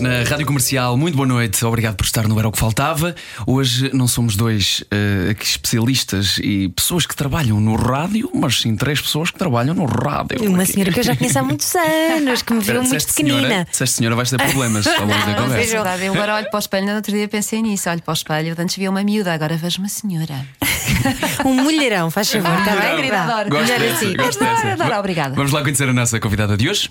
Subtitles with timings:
[0.00, 3.14] Na Rádio Comercial, muito boa noite, obrigado por estar no Era o que Faltava.
[3.46, 4.82] Hoje não somos dois
[5.30, 9.84] aqui especialistas e pessoas que trabalham no rádio, mas sim três pessoas que trabalham no
[9.84, 10.42] rádio.
[10.48, 10.72] Uma Aqui.
[10.72, 13.66] senhora que eu já conheço há muitos anos, que me viu muito pequenina.
[13.70, 15.72] disseste senhora, vais ter problemas ao longo da É conversa.
[15.74, 18.14] verdade, eu agora olho para o espelho, no outro dia pensei nisso, olho para o
[18.14, 20.46] espelho, antes via uma miúda, agora vejo uma senhora.
[21.46, 23.48] Um mulherão, faz favor, está bem, querida, adoro.
[23.50, 24.16] Gosto Melhor dessa, assim.
[24.16, 25.34] gosto Adoro, adoro, obrigada.
[25.34, 26.90] Vamos lá conhecer a nossa convidada de hoje.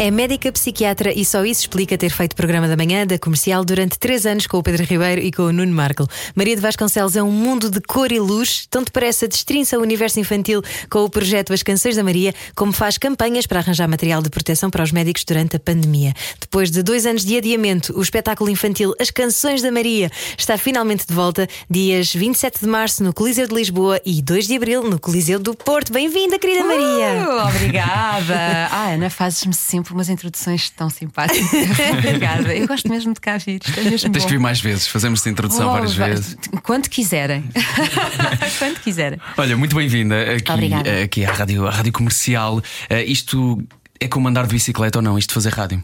[0.00, 3.98] É médica psiquiatra e só isso explica ter feito programa da manhã da comercial durante
[3.98, 6.06] três anos com o Pedro Ribeiro e com o Nuno Marco.
[6.36, 9.82] Maria de Vasconcelos é um mundo de cor e luz, tanto parece a destrinça o
[9.82, 14.22] universo infantil com o projeto As Canções da Maria, como faz campanhas para arranjar material
[14.22, 16.14] de proteção para os médicos durante a pandemia.
[16.38, 21.08] Depois de dois anos de adiamento, o espetáculo infantil As Canções da Maria está finalmente
[21.08, 25.00] de volta, dias 27 de março no Coliseu de Lisboa e 2 de abril no
[25.00, 25.92] Coliseu do Porto.
[25.92, 27.26] Bem-vinda, querida Maria!
[27.26, 28.68] Uh, obrigada!
[28.70, 31.48] Ah, Ana, fazes-me sempre umas introduções tão simpáticas.
[31.98, 32.54] obrigada.
[32.54, 33.60] Eu gosto mesmo de cá vir.
[33.64, 34.28] Isto é mesmo Tens bom.
[34.28, 36.36] que vir mais vezes, fazemos esta introdução Oh, várias vai- vezes.
[36.62, 37.44] Quando quiserem.
[38.58, 39.18] Quando quiserem.
[39.36, 40.88] Olha, muito bem-vinda aqui, Obrigada.
[40.88, 42.62] eh, aqui à rádio, à rádio Comercial.
[42.88, 43.62] Eh, isto
[44.00, 45.18] é como andar de bicicleta ou não?
[45.18, 45.82] Isto de fazer rádio?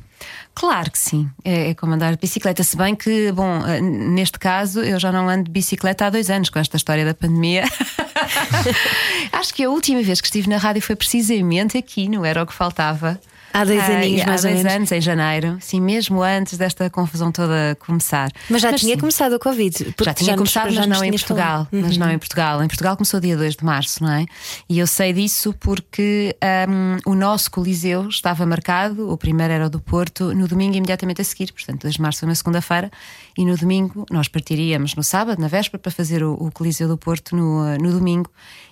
[0.54, 2.62] Claro que sim, é, é como andar de bicicleta.
[2.62, 6.30] Se bem que, bom, eh, neste caso eu já não ando de bicicleta há dois
[6.30, 7.64] anos com esta história da pandemia.
[9.32, 12.46] Acho que a última vez que estive na rádio foi precisamente aqui, no Era o
[12.46, 13.20] que Faltava.
[13.54, 14.76] Há dois Ah, aninhos, há mais ou dois menos.
[14.76, 18.30] anos, em janeiro, sim, mesmo antes desta confusão toda começar.
[18.50, 19.00] Mas já tinha sim.
[19.00, 19.94] começado a Covid.
[20.02, 21.68] Já tinha nos- começado, já mas não em Portugal.
[21.72, 21.80] Uhum.
[21.82, 22.62] Mas não em Portugal.
[22.64, 24.26] Em Portugal começou dia 2 de março, não é?
[24.68, 26.36] E eu sei disso porque
[26.68, 31.20] hum, o nosso Coliseu estava marcado, o primeiro era o do Porto, no domingo imediatamente
[31.20, 32.90] a seguir, portanto, 2 de março foi uma segunda-feira,
[33.38, 36.98] e no domingo nós partiríamos no sábado, na véspera, para fazer o, o Coliseu do
[36.98, 38.28] Porto no, uh, no domingo,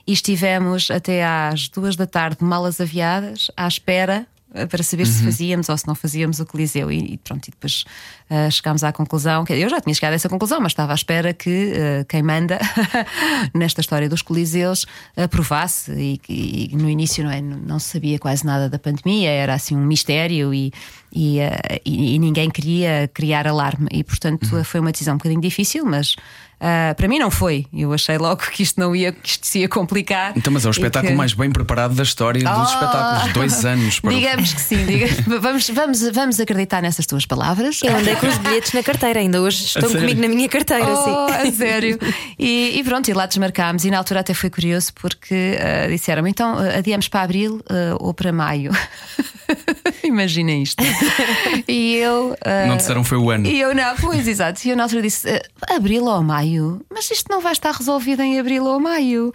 [0.06, 4.31] e estivemos até às duas da tarde, malas aviadas, à espera eh,
[4.68, 6.90] para saber se fazíamos ou se não fazíamos o Coliseu.
[6.90, 7.84] E, e pronto, e depois
[8.28, 10.94] eh, chegámos à conclusão que eu já tinha chegado a essa conclusão, mas estava à
[10.94, 12.58] espera que eh, quem manda
[13.54, 14.86] nesta história dos Coliseus
[15.16, 19.76] aprovasse e, e no início não, é, não sabia quase nada da pandemia, era assim
[19.76, 20.72] um mistério e,
[21.12, 24.64] e, eh, e- e ninguém queria criar alarme e portanto Uhum.
[24.64, 26.14] foi uma decisão um bocadinho difícil, mas
[26.64, 27.66] ah, para mim não foi.
[27.72, 30.32] Eu achei logo que isto não ia, que isto se ia complicar.
[30.36, 32.62] Então, mas é o espetáculo que- mais bem preparado da história dos Ah!
[32.64, 33.32] espetáculos.
[33.32, 35.08] Dois anos para o- Digamos que sim, diga-
[35.40, 37.80] vamos, vamos, vamos acreditar nessas tuas palavras.
[37.82, 41.28] Eu andei com os bilhetes na carteira, ainda hoje estão comigo na minha carteira, Oh,
[41.28, 41.48] sim.
[41.48, 41.98] a sério.
[42.38, 43.84] E, e pronto, e lá desmarcámos.
[43.84, 47.60] E na altura até foi curioso porque ah, disseram então adiamos para abril
[47.98, 48.70] ou para maio.
[50.04, 50.82] Imaginem isto.
[51.68, 52.36] E eu.
[52.44, 53.46] ah, Não disseram foi o ano.
[53.46, 54.60] E eu não, pois exato.
[54.66, 55.28] E eu na altura disse:
[55.68, 56.80] "Ah, abril ou maio?
[56.92, 59.32] Mas isto não vai estar resolvido em abril ou maio.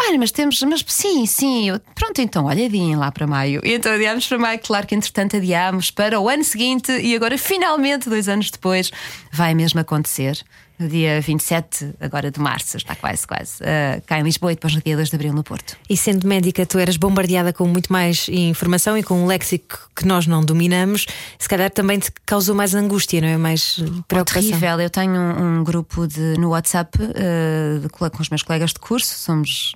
[0.00, 3.60] Ah, mas temos, mas sim, sim, eu- pronto, então olha, adiem lá para maio.
[3.64, 7.36] E então adiámos para maio, claro que entretanto adiámos para o ano seguinte e agora
[7.36, 8.92] finalmente, dois anos depois,
[9.32, 10.38] vai mesmo acontecer.
[10.78, 14.74] No dia 27, agora de março, está quase, quase, ah, cá em Lisboa e depois
[14.76, 15.76] no dia 2 de abril no Porto.
[15.90, 20.06] E sendo médica, tu eras bombardeada com muito mais informação e com um léxico que
[20.06, 21.04] nós não dominamos,
[21.36, 23.36] se calhar também te causou mais angústia, não é?
[23.36, 24.42] Mais preocupação.
[24.50, 24.80] Terrível.
[24.80, 28.78] Eu tenho um, um grupo de, no WhatsApp eh, de com os meus colegas de
[28.78, 29.72] curso, somos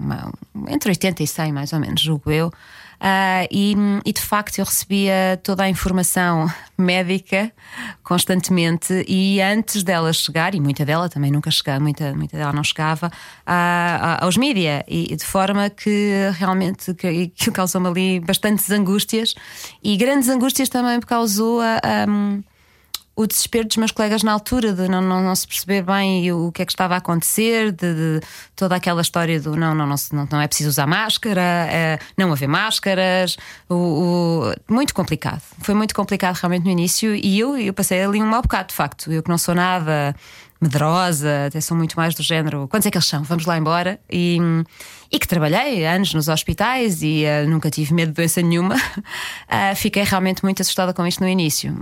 [0.00, 0.32] uma-
[0.66, 2.52] entre 80 e 100, mais ou menos, julgo eu.
[3.00, 3.74] Ah, e,
[4.04, 6.46] e, de facto eu recebia toda a informação
[6.76, 7.50] médica
[8.02, 12.62] constantemente e antes dela chegar, e muita dela também nunca chegava, muita, muita dela não
[12.62, 13.10] chegava
[13.46, 19.34] a- aos mídia, e de forma que realmente que, que causou-me ali bastantes angústias
[19.82, 22.06] e grandes angústias também causou a- a-
[23.16, 26.50] o desespero dos meus colegas na altura de não, não, não se perceber bem o
[26.50, 28.20] que é que estava a acontecer, de, de
[28.56, 32.32] toda aquela história do não, não, não, não, não é preciso usar máscara, eh, não
[32.32, 33.36] haver máscaras,
[33.68, 35.42] o, o- muito complicado.
[35.60, 38.74] Foi muito complicado realmente no início e eu, eu passei ali um mau bocado, de
[38.74, 39.12] facto.
[39.12, 40.14] Eu que não sou nada
[40.62, 42.68] medrosa, até sou muito mais do género.
[42.68, 43.22] Quantos é que eles são?
[43.22, 43.98] Vamos lá embora.
[44.10, 44.38] E,
[45.10, 48.76] e que trabalhei anos nos hospitais e eh, nunca tive medo de doença nenhuma.
[49.52, 51.74] Ah, fiquei realmente muito assustada com isto no início.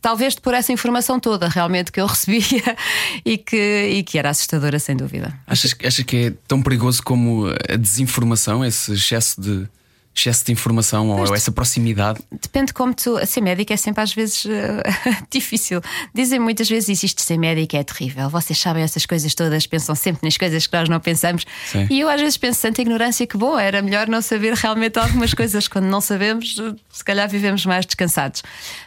[0.00, 2.76] Talvez por essa informação toda realmente que eu recebia
[3.24, 5.32] e que, e que era assustadora, sem dúvida.
[5.46, 9.68] Achas, achas que é tão perigoso como a desinformação, esse excesso de,
[10.14, 12.20] excesso de informação ou essa proximidade?
[12.30, 13.18] Depende como tu.
[13.26, 14.48] Ser médico é sempre às vezes uh,
[15.30, 15.80] difícil.
[16.14, 18.28] Dizem muitas vezes isto de ser médico é terrível.
[18.28, 21.46] Vocês sabem essas coisas todas, pensam sempre nas coisas que nós não pensamos.
[21.66, 21.86] Sim.
[21.90, 25.32] E eu às vezes penso tanta ignorância que bom, era melhor não saber realmente algumas
[25.32, 25.68] coisas.
[25.68, 26.56] Quando não sabemos,
[26.90, 28.42] se calhar vivemos mais descansados.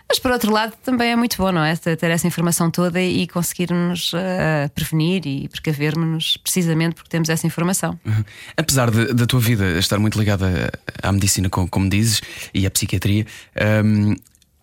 [0.07, 1.75] Mas por outro lado, também é muito bom, não é?
[1.75, 7.99] Ter essa informação toda e conseguirmos uh, prevenir e precavermos precisamente porque temos essa informação.
[8.05, 8.23] Uhum.
[8.55, 10.71] Apesar da tua vida estar muito ligada
[11.01, 12.21] à medicina, como, como dizes,
[12.53, 13.25] e à psiquiatria,
[13.83, 14.15] um,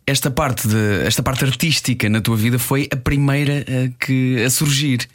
[0.07, 4.51] esta parte, de, esta parte artística na tua vida foi a primeira uh, que, a
[4.51, 5.09] surgir.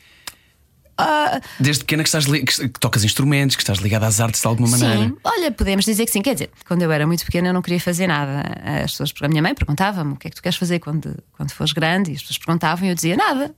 [1.00, 4.70] Uh, Desde pequena que, estás que tocas instrumentos, que estás ligada às artes de alguma
[4.70, 5.08] maneira.
[5.08, 6.22] Sim, olha, podemos dizer que sim.
[6.22, 8.44] Quer dizer, quando eu era muito pequena eu não queria fazer nada.
[8.84, 11.52] As pessoas, a minha mãe perguntava-me o que é que tu queres fazer quando, quando
[11.52, 13.54] fores grande, e as pessoas perguntavam e eu dizia nada.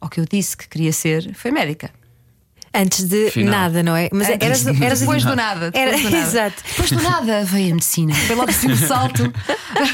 [0.00, 1.90] ou que eu disse que queria ser, foi médica.
[2.76, 3.50] Antes de Final.
[3.52, 4.08] nada, não é?
[4.12, 5.70] Mas Antes eras, de- eras depois do nada.
[5.70, 6.16] Depois Era, do nada.
[6.26, 6.62] exato.
[6.68, 8.12] Depois do nada veio a medicina.
[8.12, 9.32] Foi logo assim um salto.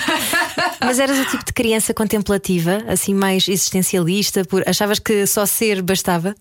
[0.80, 5.82] Mas eras o tipo de criança contemplativa, assim mais existencialista, por achavas que só ser
[5.82, 6.34] bastava?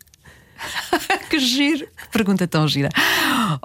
[1.30, 1.88] que giro.
[2.12, 2.90] Pergunta tão gira.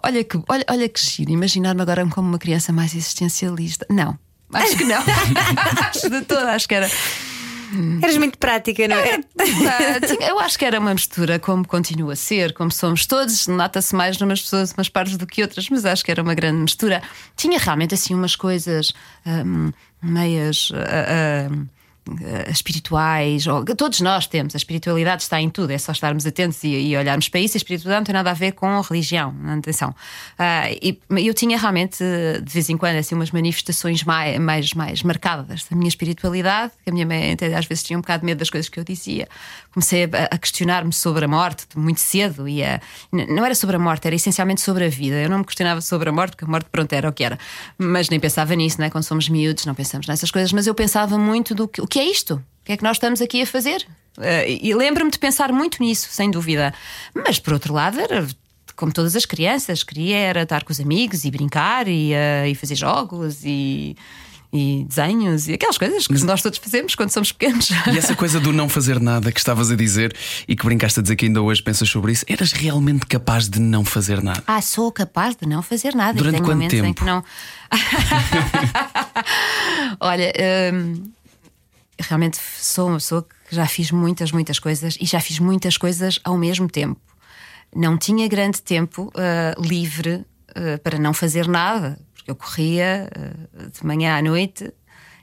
[0.02, 1.31] Olha que, olha, olha que giro.
[1.31, 3.87] Imaginar-me agora como uma criança mais existencialista.
[3.91, 4.19] Não.
[4.52, 5.02] Acho que não.
[5.88, 6.91] acho de toda, acho que era.
[8.02, 9.20] Eras muito prática, não é?
[10.29, 14.17] Eu acho que era uma mistura, como continua a ser, como somos todos, nota-se mais
[14.19, 17.02] numas pessoas, umas partes do que outras, mas acho que era uma grande mistura.
[17.37, 18.93] Tinha realmente assim umas coisas
[19.26, 20.70] hum, meias.
[20.73, 21.67] ah, ah,
[22.51, 26.69] espirituais, ou, todos nós temos, a espiritualidade está em tudo, é só estarmos atentos e,
[26.69, 27.56] e olharmos para isso.
[27.56, 29.95] A espiritualidade não tem nada a ver com religião, atenção.
[30.39, 31.99] Ah, e eu tinha realmente,
[32.43, 36.91] de vez em quando, assim, umas manifestações mais, mais, mais marcadas da minha espiritualidade, que
[36.91, 38.85] a minha mãe até às vezes tinha um bocado de medo das coisas que eu
[38.85, 39.29] dizia.
[39.73, 42.81] Comecei a, a questionar-me sobre a morte muito cedo, e a-
[43.12, 45.17] não era sobre a morte, era essencialmente sobre a vida.
[45.17, 47.39] Eu não me questionava sobre a morte, porque a morte, pronto, era o que era.
[47.79, 48.91] Mas nem pensava nisso, né?
[48.91, 52.35] quando somos miúdos, não pensamos nessas coisas, mas eu pensava muito do que é isto?
[52.35, 53.87] O que é que nós estamos aqui a fazer?
[54.20, 56.73] Eh, e lembro-me de pensar muito nisso, sem dúvida.
[57.14, 58.26] Mas por outro lado, era
[58.76, 62.55] como todas as crianças, queria era estar com os amigos e brincar e, eh, e
[62.55, 63.96] fazer jogos e,
[64.53, 67.70] e desenhos e aquelas coisas que nós todos fazemos quando somos pequenos.
[67.70, 70.15] E essa coisa do não fazer nada que estavas a dizer
[70.48, 73.60] e que brincaste a dizer que ainda hoje pensas sobre isso, eras realmente capaz de
[73.60, 74.43] não fazer nada?
[74.46, 76.17] Ah, sou capaz de não fazer nada.
[76.17, 76.94] Durante quanto tempo?
[76.94, 77.22] que não.
[80.01, 80.32] Olha,
[80.72, 81.14] hum,
[82.06, 86.19] realmente sou uma pessoa que já fiz muitas, muitas coisas e já fiz muitas coisas
[86.25, 87.01] ao mesmo tempo.
[87.75, 93.69] Não tinha grande tempo ah, livre ah, para não fazer nada, porque eu corria ah,
[93.69, 94.73] de manhã à noite.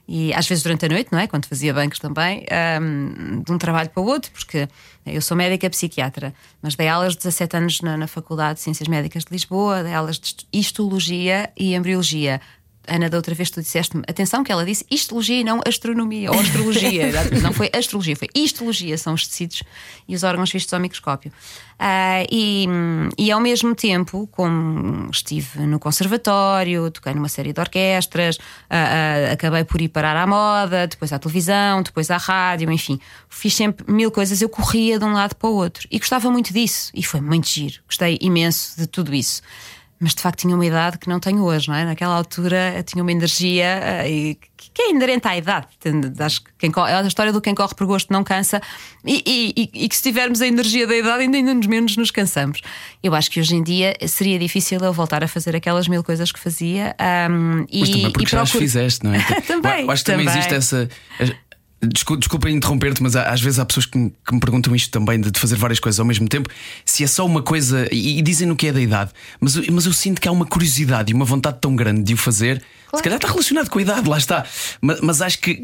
[0.07, 1.27] E às vezes durante a noite, não é?
[1.27, 2.45] Quando fazia bancos também,
[2.81, 4.67] hum, de um trabalho para o outro, porque
[5.05, 8.89] eu sou médica psiquiatra, mas dei aulas de 17 anos na, na Faculdade de Ciências
[8.89, 12.41] Médicas de Lisboa, dei aulas de histologia e embriologia.
[12.87, 16.39] Ana, da outra vez tu disseste-me, atenção que ela disse histologia e não astronomia, ou
[16.39, 17.11] astrologia.
[17.41, 19.63] não foi astrologia, foi histologia, são os tecidos
[20.07, 21.31] e os órgãos vistos ao microscópio.
[21.77, 22.67] Ah, e,
[23.17, 28.37] e ao mesmo tempo, como estive no conservatório, toquei numa série de orquestras,
[28.69, 32.99] ah, ah, acabei por ir parar à moda, depois à televisão, depois à rádio, enfim,
[33.29, 34.41] fiz sempre mil coisas.
[34.41, 37.47] Eu corria de um lado para o outro e gostava muito disso, e foi muito
[37.47, 39.41] giro, gostei imenso de tudo isso.
[40.01, 41.85] Mas de facto tinha uma idade que não tenho hoje, não é?
[41.85, 44.35] Naquela altura eu tinha uma energia uh, e,
[44.73, 45.67] que é inerente à idade.
[46.19, 48.59] Acho que quem corre, a história do quem corre por gosto não cansa
[49.05, 52.61] e, e, e, que se tivermos a energia da idade, ainda, ainda menos nos cansamos.
[53.03, 56.31] Eu acho que hoje em dia seria difícil eu voltar a fazer aquelas mil coisas
[56.31, 56.95] que fazia.
[57.29, 59.19] Um, mas também porque já as fizeste, não é?
[59.45, 59.83] também.
[59.83, 60.89] Eu acho que também, também existe essa.
[61.83, 65.19] Desculpa, desculpa interromper-te, mas às vezes há pessoas que me, que me perguntam isto também,
[65.19, 66.47] de, fazer várias coisas ao mesmo tempo.
[66.85, 69.85] Se é só uma coisa, e, e dizem no que é da idade, mas, mas
[69.87, 72.59] eu sinto que há uma curiosidade e uma vontade tão grande de o fazer.
[72.59, 72.97] Claro.
[72.97, 74.45] Se calhar está relacionado com a idade, lá está.
[74.79, 75.63] Mas, mas acho que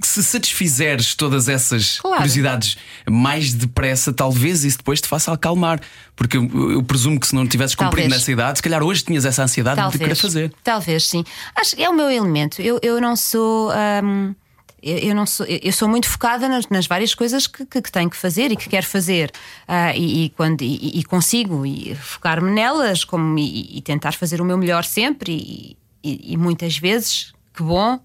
[0.00, 2.16] se satisfizeres todas essas claro.
[2.16, 2.76] curiosidades
[3.08, 5.80] mais depressa, talvez isso depois te faça acalmar.
[6.16, 9.24] Porque eu, eu presumo que se não tivesses cumprido nessa idade, se calhar hoje tinhas
[9.24, 9.92] essa ansiedade talvez.
[9.92, 10.52] de querer fazer.
[10.64, 11.24] Talvez, sim.
[11.54, 12.60] Acho que é o meu elemento.
[12.60, 13.70] Eu, eu não sou.
[14.02, 14.34] Hum
[14.82, 18.10] eu, não sou, eu sou muito focada nas, nas várias coisas que, que, que, tenho
[18.10, 19.30] que fazer e que quero fazer
[19.68, 21.62] uh, e, e, quando, e, e consigo
[21.96, 27.94] focar-me nelas como, e, tentar fazer o meu melhor sempre e, muitas vezes que bom,
[27.94, 28.00] uh,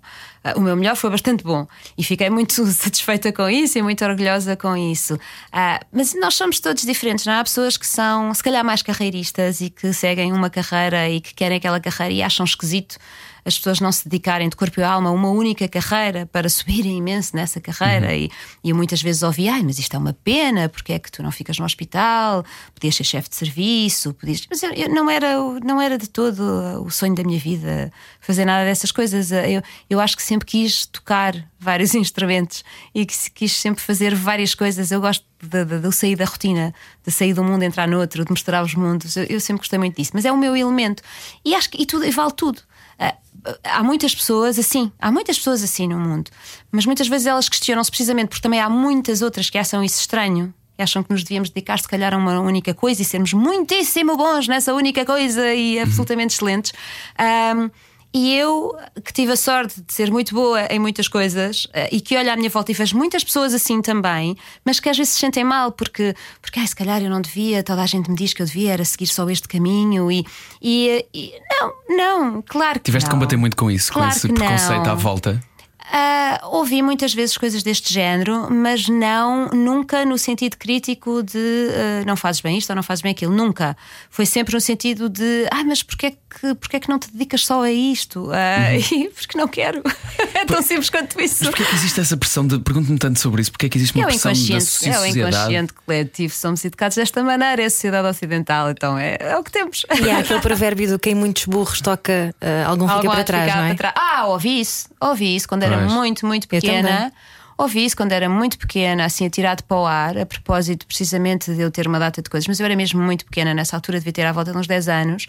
[0.57, 1.65] o meu melhor foi bastante bom
[1.97, 5.15] e fiquei muito satisfeita com isso e muito orgulhosa com isso.
[5.15, 7.39] Uh, mas nós somos todos diferentes, não é?
[7.39, 11.33] Há pessoas que são, se calhar, mais carreiristas e que seguem uma carreira e que
[11.33, 12.97] querem aquela carreira e acham esquisito
[13.47, 16.97] as pessoas não se dedicarem de corpo e alma a uma única carreira para subirem
[16.97, 18.07] imenso nessa carreira.
[18.07, 18.13] Uhum.
[18.13, 21.23] E, e muitas vezes ouvi, ai, mas isto é uma pena, porque é que tu
[21.23, 22.43] não ficas no hospital,
[22.75, 24.45] podias ser chefe de serviço, podias.
[24.49, 26.41] Mas eu, eu, não, era, não era de todo
[26.85, 27.89] o sonho da minha vida
[28.19, 29.31] fazer nada dessas coisas.
[29.31, 34.53] Eu, eu acho que sempre quis tocar vários instrumentos e que quis sempre fazer várias
[34.53, 34.91] coisas.
[34.91, 36.73] Eu gosto de, de, de, sair da rotina,
[37.05, 39.15] de sair de um mundo, entrar no outro, de mostrar os mundos.
[39.15, 41.01] Eu, eu, sempre gostei muito disso, mas é o meu elemento.
[41.45, 42.61] E acho que e tudo, e vale tudo.
[42.99, 46.29] Uh, há muitas pessoas assim, há muitas pessoas assim no mundo,
[46.71, 50.53] mas muitas vezes elas questionam-se precisamente porque também há muitas outras que acham isso estranho.
[50.79, 54.15] E acham que nos devíamos dedicar, se calhar, a uma única coisa e sermos muitíssimo
[54.15, 56.71] bons nessa única coisa e absolutamente excelentes.
[57.19, 57.71] Um,
[58.13, 62.01] e eu, que tive a sorte de ser muito boa em muitas coisas eh, e
[62.01, 64.35] que olho à minha volta e vejo muitas pessoas assim também,
[64.65, 67.61] mas que às vezes se sentem mal porque, porque ai, se calhar eu não devia,
[67.63, 70.25] toda a gente me diz que eu devia era seguir só este caminho e,
[70.61, 73.11] e, e não, não, claro que Tiveste não.
[73.11, 74.91] de combater muito com isso, claro com esse preconceito não.
[74.91, 75.41] à volta.
[75.87, 82.05] Uh, ouvi muitas vezes coisas deste género, mas não, nunca no sentido crítico de uh,
[82.05, 83.33] não fazes bem isto ou não fazes bem aquilo.
[83.33, 83.75] Nunca.
[84.09, 87.09] Foi sempre no sentido de ah, mas porquê é que, porquê é que não te
[87.09, 88.25] dedicas só a isto?
[88.25, 89.09] Uh, uhum.
[89.15, 89.81] porque não quero.
[90.35, 91.45] é tão simples quanto isso.
[91.45, 92.59] Mas porquê é que existe essa pressão de.
[92.59, 93.51] Pergunto-me tanto sobre isso.
[93.51, 94.97] Porquê é que existe uma é pressão da sociedade?
[94.97, 96.33] É o inconsciente coletivo.
[96.33, 99.85] Somos educados desta maneira, é a sociedade ocidental, então é, é o que temos.
[100.03, 103.73] E há aquele provérbio do quem muitos burros toca, algum fica para trás, não é?
[103.73, 107.11] Para Ah, ouvi isso, ouvi isso quando era muito, muito pequena.
[107.57, 111.61] Ouvi isso quando era muito pequena, assim, atirado para o ar, a propósito precisamente de
[111.61, 114.13] eu ter uma data de coisas, mas eu era mesmo muito pequena, nessa altura devia
[114.13, 115.25] ter à volta de uns 10 anos,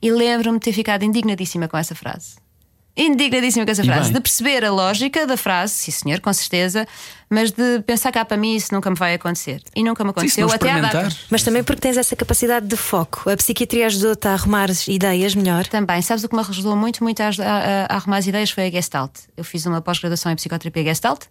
[0.00, 2.41] e lembro-me de ter ficado indignadíssima com essa frase
[2.96, 6.86] indignadíssima com essa frase, de perceber a lógica da frase, sim senhor, com certeza,
[7.30, 9.62] mas de pensar cá para mim isso nunca me vai acontecer.
[9.74, 11.08] E nunca me aconteceu sim, até à data.
[11.30, 13.30] Mas também porque tens essa capacidade de foco.
[13.30, 15.66] A psiquiatria ajudou-te a arrumar ideias melhor?
[15.66, 16.02] Também.
[16.02, 18.70] Sabes o que me ajudou muito, muito a, a, a arrumar as ideias foi a
[18.70, 19.12] Gestalt.
[19.36, 21.22] Eu fiz uma pós-graduação em psicoterapia Gestalt,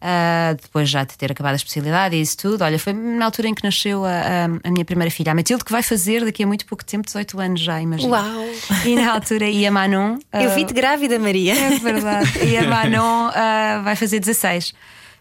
[0.00, 2.62] uh, depois já de ter acabado a especialidade e isso tudo.
[2.62, 5.64] Olha, foi na altura em que nasceu a, a, a, minha primeira filha, a Matilde,
[5.64, 8.10] que vai fazer daqui a muito pouco tempo, 18 anos já, imagina.
[8.10, 8.46] Uau!
[8.84, 10.14] E na altura, e a Manon.
[10.14, 11.54] Uh, Eu vi-te grávida, Maria.
[11.54, 12.44] É verdade.
[12.44, 14.74] E a Manon uh, vai fazer 16.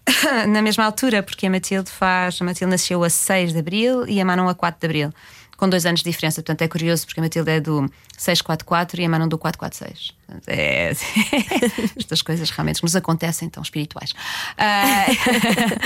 [0.47, 2.39] na mesma altura, porque a Matilde faz.
[2.41, 5.13] A Matilde nasceu a 6 de Abril e a Manon a 4 de Abril.
[5.57, 9.05] Com dois anos de diferença, portanto é curioso porque a Matilde é do 644 e
[9.05, 10.13] a Manon do 446.
[10.47, 10.91] É,
[11.97, 14.11] estas coisas realmente nos acontecem tão espirituais.
[14.11, 15.77] Uh,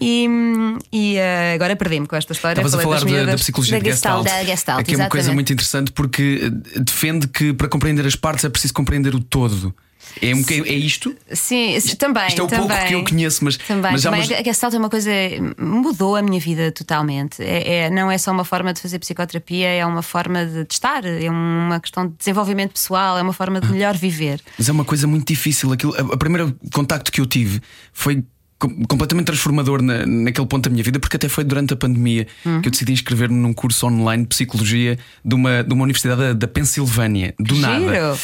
[0.00, 0.26] e,
[0.92, 2.60] e uh, agora perdi-me com esta história.
[2.60, 4.24] Estavas a falar da, da, psicologia da Gestalt.
[4.24, 8.44] Da Gestalt, Aqui é uma coisa muito interessante porque defende que para compreender as partes
[8.44, 9.74] é preciso compreender o todo.
[10.20, 11.14] É, um, é isto?
[11.32, 12.26] Sim, também.
[12.28, 13.56] Isto é o também, pouco que eu conheço, mas.
[13.56, 14.20] Também, mas também.
[14.20, 14.32] Umas...
[14.32, 15.10] A Gestalt é uma coisa.
[15.58, 17.42] mudou a minha vida totalmente.
[17.42, 21.04] É, é, não é só uma forma de fazer psicoterapia, é uma forma de estar,
[21.04, 23.70] é uma questão de desenvolvimento pessoal, é uma forma de ah.
[23.70, 24.40] melhor viver.
[24.58, 25.72] Mas é uma coisa muito difícil.
[25.72, 27.60] Aquilo, a, a primeira contacto que eu tive
[27.92, 28.24] foi
[28.88, 32.60] completamente transformador na, naquele ponto da minha vida, porque até foi durante a pandemia uhum.
[32.60, 36.32] que eu decidi inscrever-me num curso online de psicologia de uma, de uma universidade da,
[36.34, 37.66] da Pensilvânia, do Giro.
[37.66, 38.18] nada.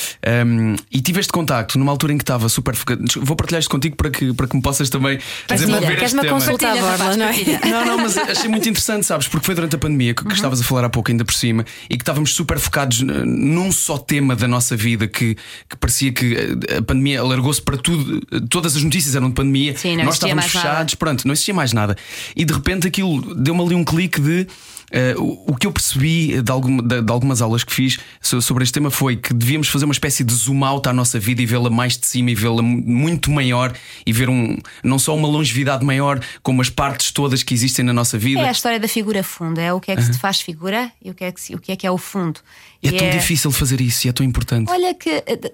[0.46, 3.02] Um, e tive este contacto numa altura em que estava super focado.
[3.22, 6.70] Vou partilhar isto contigo para que, para que me possas também desenvolver Queres uma consulta
[6.70, 7.36] à borla, não é?
[7.66, 9.28] Não, não, mas achei muito interessante, sabes?
[9.28, 10.34] Porque foi durante a pandemia que, que uhum.
[10.34, 13.98] estavas a falar há pouco, ainda por cima, e que estávamos super focados num só
[13.98, 15.36] tema da nossa vida que,
[15.68, 19.76] que parecia que a pandemia alargou-se para tudo, todas as notícias eram de pandemia.
[19.76, 20.96] Sim, não Nós estávamos fechados, nada.
[20.96, 21.96] pronto, não existia mais nada.
[22.34, 24.46] E de repente aquilo deu-me ali um clique de
[24.86, 28.62] Uh, o, o, que eu percebi de, algum, de, de, algumas aulas que fiz sobre
[28.62, 31.46] este tema foi que devíamos fazer uma espécie de zoom out à nossa vida e
[31.46, 33.74] vê-la mais de cima e vê-la muito maior
[34.06, 37.92] e ver um, não só uma longevidade maior, como as partes todas que existem na
[37.92, 38.40] nossa vida.
[38.40, 41.10] É a história da figura fundo, é o que é que se faz figura e
[41.10, 42.38] o que é que, o que, é, que é o fundo.
[42.80, 43.10] É tão é...
[43.10, 44.70] difícil fazer isso e é tão importante.
[44.70, 45.52] Olha que eh,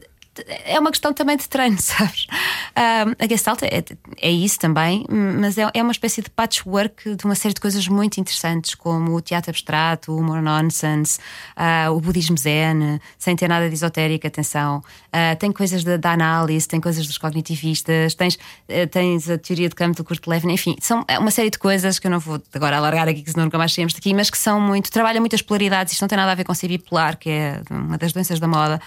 [0.64, 2.26] é uma questão também de treino, sabes?
[2.74, 3.84] a Gestalt é,
[4.20, 5.04] é, isso também,
[5.38, 9.14] mas é, é, uma espécie de patchwork de uma série de coisas muito interessantes, como
[9.14, 11.18] o teatro abstrato, o humor nonsense,
[11.56, 14.78] uh, o budismo zen, sem ter nada de esotérico, atenção.
[15.08, 19.74] Uh, tem coisas da, análise, tem coisas dos cognitivistas, tens, uh, tens a teoria de
[19.74, 22.78] campo do Kurt Lewin, enfim, são uma série de coisas que eu não vou agora
[22.78, 25.92] alargar aqui, que senão nunca mais saímos daqui, mas que são muito, trabalham muitas polaridades,
[25.92, 28.48] isto não tem nada a ver com ser bipolar, que é uma das doenças da
[28.48, 28.80] moda,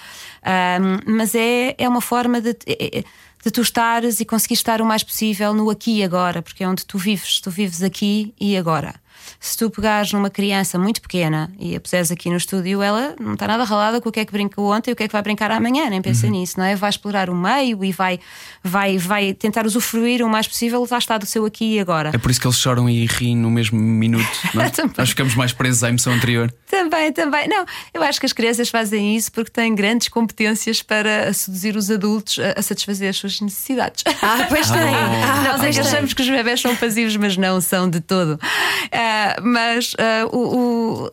[1.05, 3.03] mas é, é uma forma de, é, é,
[3.43, 6.67] de tu estares e conseguir estar o mais possível no aqui e agora, porque é
[6.67, 9.04] onde tu vives, tu vives aqui e agora
[9.45, 13.33] se tu pegares numa criança muito pequena e a puseres aqui no estúdio, ela não
[13.33, 15.11] está nada ralada com o que é que brincou ontem e o que é que
[15.11, 16.31] vai brincar amanhã, nem pensa uhum.
[16.31, 16.75] nisso, não é?
[16.75, 18.19] Vai explorar o meio e vai,
[18.63, 22.09] vai, vai tentar usufruir o mais possível, já está do seu aqui e agora.
[22.11, 24.71] É por isso que eles choram e riem no mesmo minuto, não é?
[24.97, 26.51] Nós ficamos mais presos à emoção anterior.
[26.67, 27.47] Também, também.
[27.47, 31.91] Não, eu acho que as crianças fazem isso porque têm grandes competências para seduzir os
[31.91, 34.03] adultos a, a satisfazer as suas necessidades.
[34.23, 34.81] Ah, pois tem.
[34.81, 38.33] Ah, Nós é que achamos que os bebés são passivos, mas não são de todo.
[38.33, 41.09] Uh, mas uh, o, o,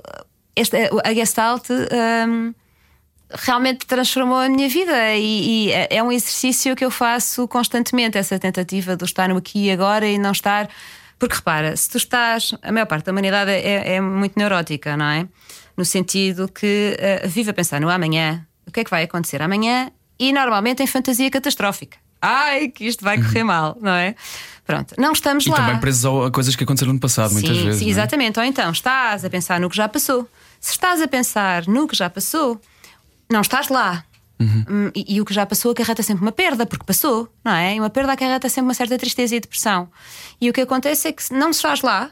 [0.57, 1.69] este, a Gestalt.
[1.71, 2.55] Um,
[3.35, 8.39] realmente transformou a minha vida e, e, é um exercício que eu faço constantemente essa
[8.39, 10.69] tentativa de estar no aqui e agora e não estar
[11.23, 15.07] porque repara, se tu estás a maior parte da humanidade é, é muito neurótica, não
[15.07, 15.29] é?
[15.77, 19.41] No sentido que uh, vive a pensar no amanhã, o que é que vai acontecer
[19.41, 22.02] amanhã e normalmente em fantasia catastrófica.
[22.23, 24.15] Ai, que isto vai correr mal, não é?
[24.65, 25.57] Pronto, não estamos e lá.
[25.57, 27.81] E também presos a coisas que aconteceram no passado, sim, muitas vezes.
[27.81, 27.91] Sim, é?
[27.91, 28.39] exatamente.
[28.39, 30.29] Ou então estás a pensar no que já passou.
[30.61, 32.61] Se estás a pensar no que já passou,
[33.31, 34.05] não estás lá.
[34.39, 34.65] Uhum.
[34.69, 37.77] Hum, e, e, o que já passou acarreta sempre uma perda, porque passou, não é?
[37.77, 39.89] E uma perda acarreta sempre uma certa tristeza e depressão.
[40.41, 42.11] E o que acontece é que não estás lá,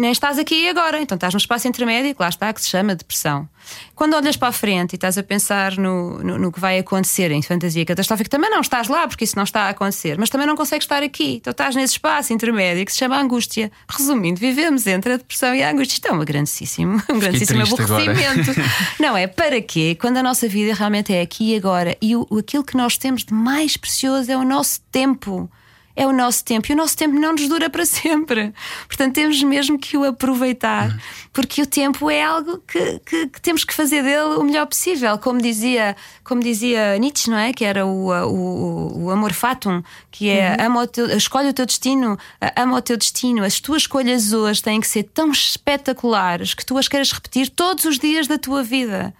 [0.00, 2.94] nem estás aqui agora, então estás num espaço intermédio, que lá está, que se chama
[2.94, 3.46] depressão.
[3.94, 7.30] Quando olhas para a frente e estás a pensar no, no, no, que vai acontecer
[7.30, 10.46] em fantasia catastrófica, também não estás lá, porque isso não está a acontecer, mas também
[10.46, 11.34] não consegues estar aqui.
[11.34, 13.70] Então estás nesse espaço intermédio que se chama angústia.
[13.86, 15.96] Resumindo, vivemos entre a depressão e a angústia.
[15.96, 18.52] Isto é um grandíssimo, um grandíssimo aborrecimento.
[18.98, 19.26] não é?
[19.26, 19.98] Para quê?
[20.00, 23.22] Quando a nossa vida realmente é aqui e agora e o, aquilo que nós temos
[23.22, 25.50] de mais precioso é o nosso tempo
[25.94, 28.52] é o nosso tempo e o nosso tempo não nos dura para sempre.
[28.86, 30.96] Portanto, temos mesmo que o aproveitar,
[31.32, 35.18] porque o tempo é algo que, que, que temos que fazer dele o melhor possível.
[35.18, 37.52] Como dizia, como dizia Nietzsche, não é?
[37.52, 40.66] Que era o, o, o amor fatum, que é uhum.
[40.66, 42.18] ama o teu, escolhe o teu destino,
[42.56, 43.44] ama o teu destino.
[43.44, 47.84] As tuas escolhas hoje têm que ser tão espetaculares que tu as queiras repetir todos
[47.84, 49.12] os dias da tua vida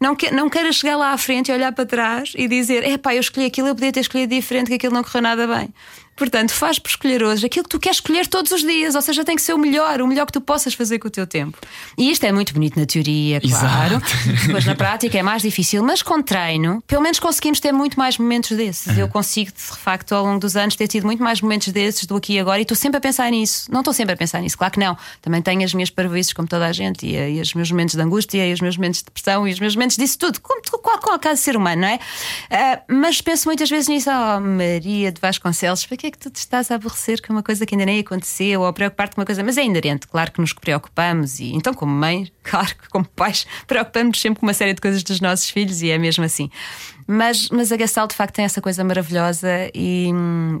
[0.00, 2.98] não, que, não queiras chegar lá à frente e olhar para trás e dizer: é
[2.98, 5.72] pá, eu escolhi aquilo, eu podia ter escolhido diferente, que aquilo não correu nada bem.
[6.16, 9.24] Portanto, faz por escolher hoje aquilo que tu queres escolher todos os dias, ou seja,
[9.24, 11.58] tem que ser o melhor, o melhor que tu possas fazer com o teu tempo.
[11.96, 14.02] E isto é muito bonito na teoria, claro.
[14.46, 18.16] Depois na prática é mais difícil, mas com treino, pelo menos conseguimos ter muito mais
[18.18, 18.86] momentos desses.
[18.86, 19.00] Uhum.
[19.00, 22.16] Eu consigo, de facto, ao longo dos anos, ter tido muito mais momentos desses do
[22.16, 23.70] aqui e agora, e estou sempre a pensar nisso.
[23.70, 24.96] Não estou sempre a pensar nisso, claro que não.
[25.20, 28.00] Também tenho as minhas parvoices, como toda a gente, e, e os meus momentos de
[28.00, 30.98] angústia, e os meus momentos de depressão, e os meus momentos disso tudo, como qual,
[30.98, 31.96] qual caso ser humano, não é?
[31.96, 36.30] Uh, mas penso muitas vezes nisso, oh Maria de Vasconcelos, para que é que tu
[36.30, 39.20] te estás a aborrecer com uma coisa que ainda nem aconteceu ou a preocupar-te com
[39.20, 42.88] uma coisa, mas é inerente, claro que nos preocupamos e então, como mãe, claro que
[42.88, 46.24] como pais, preocupamos sempre com uma série de coisas dos nossos filhos e é mesmo
[46.24, 46.50] assim.
[47.06, 50.10] Mas, mas a Gestalt de facto tem essa coisa maravilhosa e,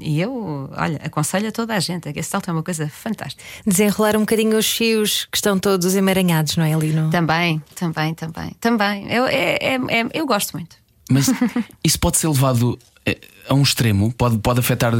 [0.00, 2.08] e eu, olha, aconselho a toda a gente.
[2.08, 3.42] A Gestalt é uma coisa fantástica.
[3.66, 7.10] Desenrolar um bocadinho os fios que estão todos emaranhados, não é, Lino?
[7.10, 8.50] Também, também, também.
[8.60, 9.12] Também.
[9.12, 10.76] Eu, é, é, é, eu gosto muito.
[11.10, 11.26] Mas
[11.82, 14.12] isso pode ser levado eh, a um extremo?
[14.12, 14.92] Pode, pode afetar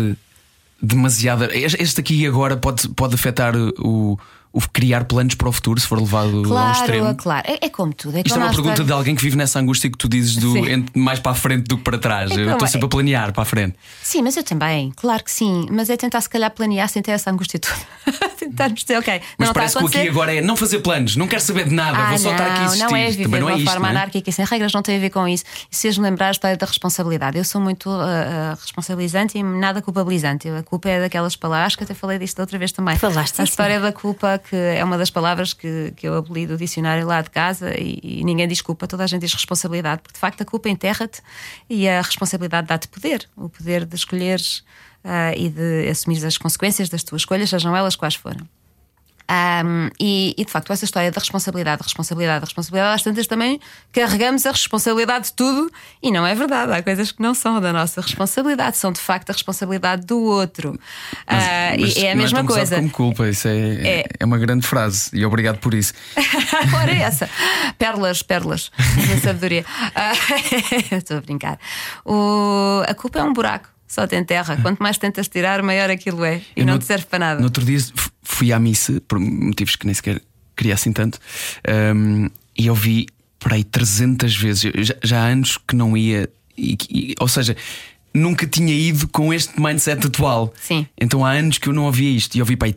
[0.80, 1.48] demasiada.
[1.52, 4.18] Este aqui agora pode, pode afetar o,
[4.56, 7.14] o criar planos para o futuro se for levado claro, ao extremo.
[7.14, 8.16] Claro, é, é como tudo.
[8.16, 10.54] É Isto é uma pergunta de alguém que vive nessa angústia que tu dizes do
[10.94, 12.30] mais para a frente do que para trás.
[12.30, 13.76] É eu estou sempre a planear para a frente.
[14.02, 15.66] Sim, mas eu também, claro que sim.
[15.70, 17.76] Mas é tentar se calhar planear sem ter essa angústia toda.
[18.38, 19.20] Tentarmos dizer, ok.
[19.36, 21.74] Mas não parece que o aqui agora é não fazer planos, não quero saber de
[21.74, 22.84] nada, ah, vou só não, estar aqui a existir.
[22.84, 23.90] Não é viver também não é de uma isto, forma é?
[23.90, 25.44] anárquica e sem regras, não tem a ver com isso.
[25.70, 29.82] E se me lembrar a história da responsabilidade, eu sou muito uh, responsabilizante e nada
[29.82, 30.48] culpabilizante.
[30.48, 32.96] A culpa é daquelas palavras, acho que até falei disto da outra vez também.
[32.96, 36.56] Falaste A história da culpa, que é uma das palavras que, que eu aboli do
[36.56, 40.14] dicionário lá de casa e, e ninguém diz culpa, toda a gente diz responsabilidade, porque
[40.14, 41.20] de facto a culpa enterra-te
[41.68, 44.58] e a responsabilidade dá-te poder o poder de escolheres
[45.04, 48.48] uh, e de assumir as consequências das tuas escolhas, sejam elas quais forem.
[49.28, 53.26] Um, e, e, de facto, essa história da responsabilidade, da responsabilidade, da responsabilidade, às tantas
[53.26, 53.60] também
[53.92, 55.70] carregamos a responsabilidade de tudo
[56.02, 56.72] e não é verdade.
[56.72, 60.78] Há coisas que não são da nossa responsabilidade, são de facto a responsabilidade do outro.
[61.28, 62.76] Mas, uh, mas e é a não mesma coisa.
[62.76, 64.04] como culpa, isso é, é.
[64.20, 64.24] É.
[64.24, 65.92] uma grande frase e obrigado por isso.
[66.80, 67.28] Ora, é essa.
[67.78, 68.70] Pérolas, pérolas
[69.08, 69.64] da sabedoria.
[69.94, 70.12] Ah,
[70.96, 71.58] Estou a brincar.
[72.04, 74.56] O- a culpa é um buraco, só tem terra.
[74.62, 76.36] Quanto mais tentas tirar, maior aquilo é.
[76.56, 77.40] E Eu não no- te serve para nada.
[77.40, 77.78] No outro dia
[78.22, 80.20] fui à missa, por motivos que nem sequer
[80.56, 81.18] queria assim tanto,
[81.94, 83.06] um, e eu vi
[83.38, 84.72] por aí 300 vezes.
[84.86, 87.54] Já, já há anos que não ia, e e- ou seja,
[88.16, 90.52] nunca tinha ido com este mindset atual.
[90.60, 90.86] Sim.
[91.00, 92.74] Então há anos que eu não ouvia isto e ouvi para aí,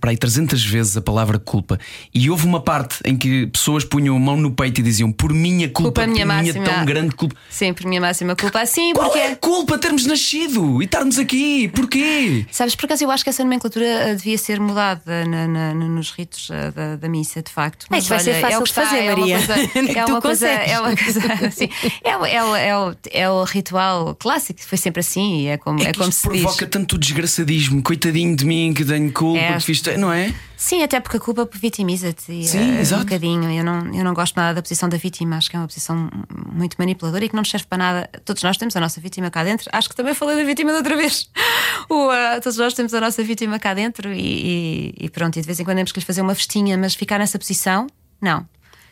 [0.00, 1.78] para aí 300 vezes a palavra culpa.
[2.14, 5.32] E houve uma parte em que pessoas punham a mão no peito e diziam por
[5.32, 6.64] minha culpa, Culpa minha por minha máxima.
[6.64, 7.34] tão grande culpa.
[7.50, 8.64] Sim, por minha máxima culpa.
[8.66, 9.18] Sim, Qual porque.
[9.18, 11.68] é a culpa termos nascido e estarmos aqui?
[11.68, 12.46] Porquê?
[12.50, 16.10] Sabes, por acaso eu acho que essa nomenclatura eh, devia ser mudada na- na- nos
[16.12, 17.86] ritos eh, da, da missa, de facto.
[17.90, 19.36] É, isso vai ser fácil o que de está, fazer, é uma Maria.
[19.36, 19.52] coisa-
[19.98, 20.48] É uma coisa.
[20.48, 21.20] É uma coisa.
[22.04, 25.40] É, é, é, é o ritual clássico, foi sempre assim.
[25.42, 26.40] e É como, É, é como se diz.
[26.42, 29.56] provoca tanto desgraçadismo, coitadinho de mim que tenho culpa, É.
[29.56, 30.34] que fiz, não é?
[30.56, 33.02] Sim, até porque a culpa vitimiza-te Sim, exato.
[33.02, 33.50] um bocadinho.
[33.50, 36.08] Eu não, eu não gosto nada da posição da vítima, acho que é uma posição
[36.52, 38.10] muito manipuladora e que não nos serve para nada.
[38.24, 39.68] Todos nós temos a nossa vítima cá dentro.
[39.72, 41.28] Acho que também falei da vítima da outra vez.
[41.88, 45.40] O, eh, todos nós temos a nossa vítima cá dentro e, e- e pronto, e
[45.40, 47.86] de vez em quando temos que lhe fazer uma festinha, mas ficar nessa posição,
[48.20, 48.46] não.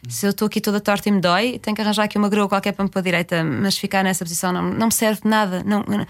[0.09, 2.49] Se eu estou aqui toda torta e me dói, tenho que arranjar aqui uma grua
[2.49, 5.63] qualquer para me pôr direita, mas ficar nessa posição não, não me serve de nada.
[5.65, 6.07] Não, não-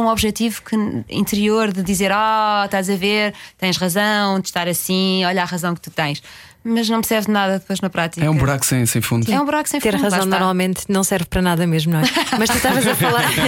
[0.00, 0.76] um objetivo que,
[1.08, 5.74] interior de dizer: Ah, estás a ver, tens razão de estar assim, olha a razão
[5.74, 6.20] que tu tens.
[6.68, 8.24] Mas não me serve de nada depois na prática.
[8.24, 9.30] É um buraco sem, sem fundo.
[9.32, 12.00] É um buraco sem Ter fundo, lá razão normalmente não serve para nada mesmo, não
[12.00, 12.04] é?
[12.38, 13.24] Mas tu estavas a falar.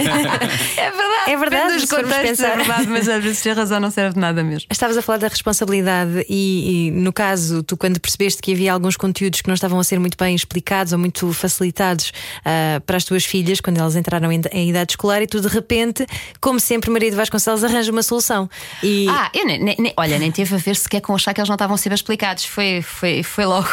[0.76, 4.14] É verdade, É verdade, dos contextos, é verdade, mas às vezes ter razão não serve
[4.14, 4.66] de nada mesmo.
[4.70, 8.96] Estavas a falar da responsabilidade e, e, no caso, tu quando percebeste que havia alguns
[8.96, 12.12] conteúdos que não estavam a ser muito bem explicados ou muito facilitados
[12.44, 15.48] ah, para as tuas filhas quando elas entraram em, em idade escolar e tu de
[15.48, 16.06] repente,
[16.40, 18.48] como sempre, Maria de Vasconcelos arranja uma solução.
[18.83, 21.40] E Ah, eu nem, nem- nem- olha, nem teve a ver sequer com achar que
[21.40, 22.44] eles não estavam a ser bem explicados.
[22.44, 23.68] Foi, foi, foi logo.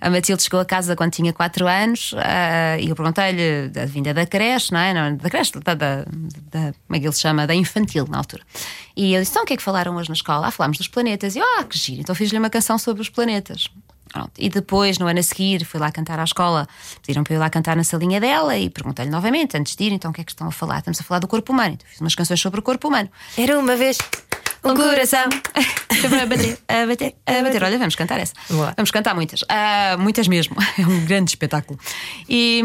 [0.00, 4.12] A Matilde chegou a casa quando tinha 4 anos ah, e eu perguntei-lhe da vinda
[4.14, 4.92] da creche, não é?
[4.92, 7.46] Não, da creche, da, da, da- como é que ele se chama?
[7.46, 8.42] Da infantil, na altura.
[8.96, 10.46] E eu disse: então o que é que falaram hoje na escola?
[10.46, 11.34] Ah, falámos dos planetas.
[11.36, 12.00] E eu, ah, que giro.
[12.00, 13.68] Então fiz-lhe uma canção sobre os planetas.
[14.12, 14.30] Pronto.
[14.38, 16.66] E depois, no ano a seguir, fui lá cantar à escola.
[17.04, 19.92] Pediram para eu ir lá cantar na salinha dela e perguntei-lhe novamente, antes de ir,
[19.92, 20.78] então o que é que estão a falar?
[20.78, 21.74] Estamos a falar do corpo humano.
[21.74, 23.10] Então fiz umas canções sobre o corpo humano.
[23.36, 23.98] era uma vez
[24.72, 25.28] um coração.
[26.00, 27.62] Sempre a bater, a bater, a bater.
[27.62, 28.34] Olha, vamos cantar essa.
[28.50, 28.72] Boa.
[28.76, 29.44] Vamos cantar muitas.
[29.48, 30.56] Ah, muitas mesmo.
[30.78, 31.78] É um grande espetáculo.
[32.28, 32.62] E.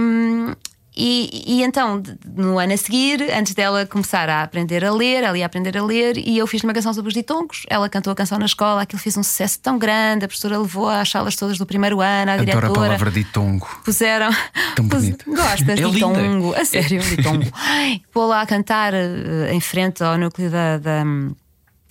[0.94, 2.04] E, e então,
[2.36, 5.84] no ano a seguir, antes dela começar a aprender a ler, ela ia aprender a
[5.86, 7.64] ler, e eu fiz uma canção sobre os ditongos.
[7.70, 10.90] Ela cantou a canção na escola, aquilo fez um sucesso tão grande, a professora levou
[10.90, 12.74] às salas todas do primeiro ano, a Adoro a diretora.
[12.88, 13.70] palavra ditongo.
[13.86, 14.30] Puseram.
[14.76, 15.26] Tão pus- bonito.
[15.34, 16.60] Gostas É de linda.
[16.60, 17.48] A sério, de tongo.
[17.56, 20.78] Ai, Vou lá cantar eh, em frente ao núcleo da.
[20.78, 21.06] da-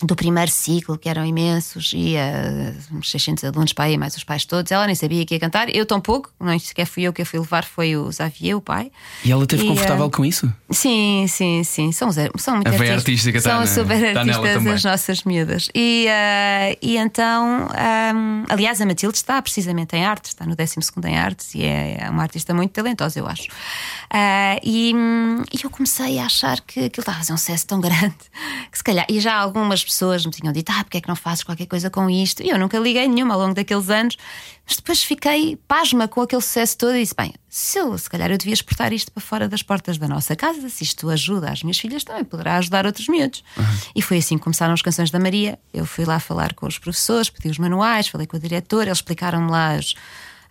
[0.03, 4.23] do primeiro ciclo, que eram imensos, e eh, uns 600 alunos para aí, mais os
[4.23, 4.71] pais todos.
[4.71, 7.25] Ela nem sabia que ia cantar, eu tão pouco, não sequer fui eu que a
[7.25, 8.91] fui levar, foi o Xavier, o pai.
[9.23, 10.51] E ela esteve E, confortável eh, com isso?
[10.69, 11.91] Sim, sim, sim.
[11.91, 12.97] São, são muito A artistas.
[12.97, 14.73] artística tá São super tá nela artistas também.
[14.73, 15.69] as nossas miúdas.
[15.75, 20.75] E, eh, e então, ahm, aliás, a Matilde está precisamente em artes, está no 12
[21.05, 23.47] em artes e é, é uma artista muito talentosa, eu acho.
[24.09, 27.67] Ah, e, hum, e eu comecei a achar que aquilo estava a fazer um sucesso
[27.67, 28.15] tão grande
[28.71, 29.05] que se calhar.
[29.09, 31.89] E já algumas pessoas me tinham dito: Ah, porque é que não fazes qualquer coisa
[31.89, 32.41] com isto?
[32.43, 34.17] E eu nunca liguei nenhuma ao longo daqueles anos,
[34.65, 38.31] mas depois fiquei pasma com aquele sucesso todo e disse: Bem, se, eu, se calhar
[38.31, 41.61] eu devia exportar isto para fora das portas da nossa casa, se isto ajuda as
[41.63, 43.43] minhas filhas, também poderá ajudar outros miúdos.
[43.95, 45.59] E foi assim que começaram as canções da Maria.
[45.73, 48.97] Eu fui lá falar com os professores, pedi os manuais, falei com a diretora, eles
[48.99, 49.93] explicaram-me lá as,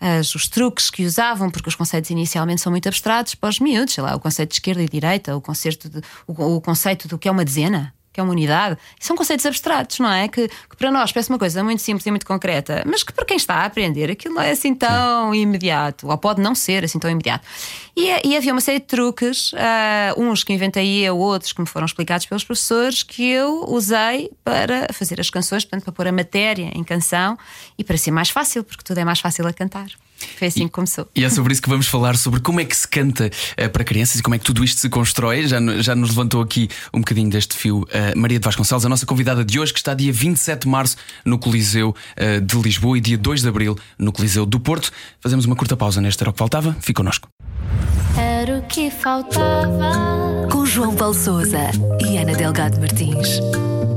[0.01, 3.95] as- os truques que usavam, porque os conceitos inicialmente são muito abstratos para os miúdos,
[3.95, 7.19] sei lá, o conceito de esquerda e direita, o conceito, de- o, o conceito do
[7.19, 7.93] que é uma dezena.
[8.13, 10.27] Que é uma unidade, são conceitos abstratos, não é?
[10.27, 13.25] Que, que para nós parece uma coisa muito simples e muito concreta, mas que para
[13.25, 16.99] quem está a aprender aquilo não é assim tão imediato, ou pode não ser assim
[16.99, 17.47] tão imediato.
[17.97, 21.67] E, e havia uma série de truques, ah, uns que inventei eu, outros que me
[21.67, 26.13] foram explicados pelos professores, que eu usei para fazer as canções, portanto, para pôr a
[26.13, 27.39] matéria em canção
[27.79, 29.89] e para ser mais fácil, porque tudo é mais fácil a cantar.
[30.37, 31.09] Foi assim que começou.
[31.15, 33.85] E é sobre isso que vamos falar, sobre como é que se canta eh, para
[33.85, 35.47] crianças e como é que tudo isto se constrói.
[35.47, 39.07] Já, já nos levantou aqui um bocadinho deste fio eh, Maria de Vasconcelos, a nossa
[39.07, 43.01] convidada de hoje, que está dia 27 de março no Coliseu eh, de Lisboa e
[43.01, 44.93] dia 2 de abril no Coliseu do Porto.
[45.21, 46.77] Fazemos uma curta pausa neste Era o que Faltava.
[46.81, 47.29] Fique connosco.
[48.17, 50.49] Era o que faltava.
[50.51, 53.41] Com João Paulo Souza e Ana Delgado Martins.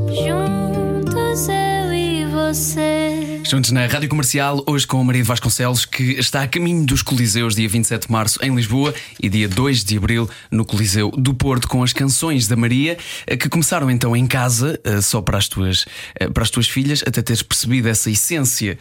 [0.10, 3.13] Juntos eu e você.
[3.46, 7.56] Juntos na Rádio Comercial, hoje com a Maria Vasconcelos, que está a caminho dos Coliseus,
[7.56, 11.68] dia 27 de março em Lisboa e dia 2 de abril no Coliseu do Porto,
[11.68, 15.50] com as canções da Maria, eh, que começaram então em casa, eh, só para as
[15.50, 18.78] tuas, eh, para as tuas filhas, até teres percebido essa essência.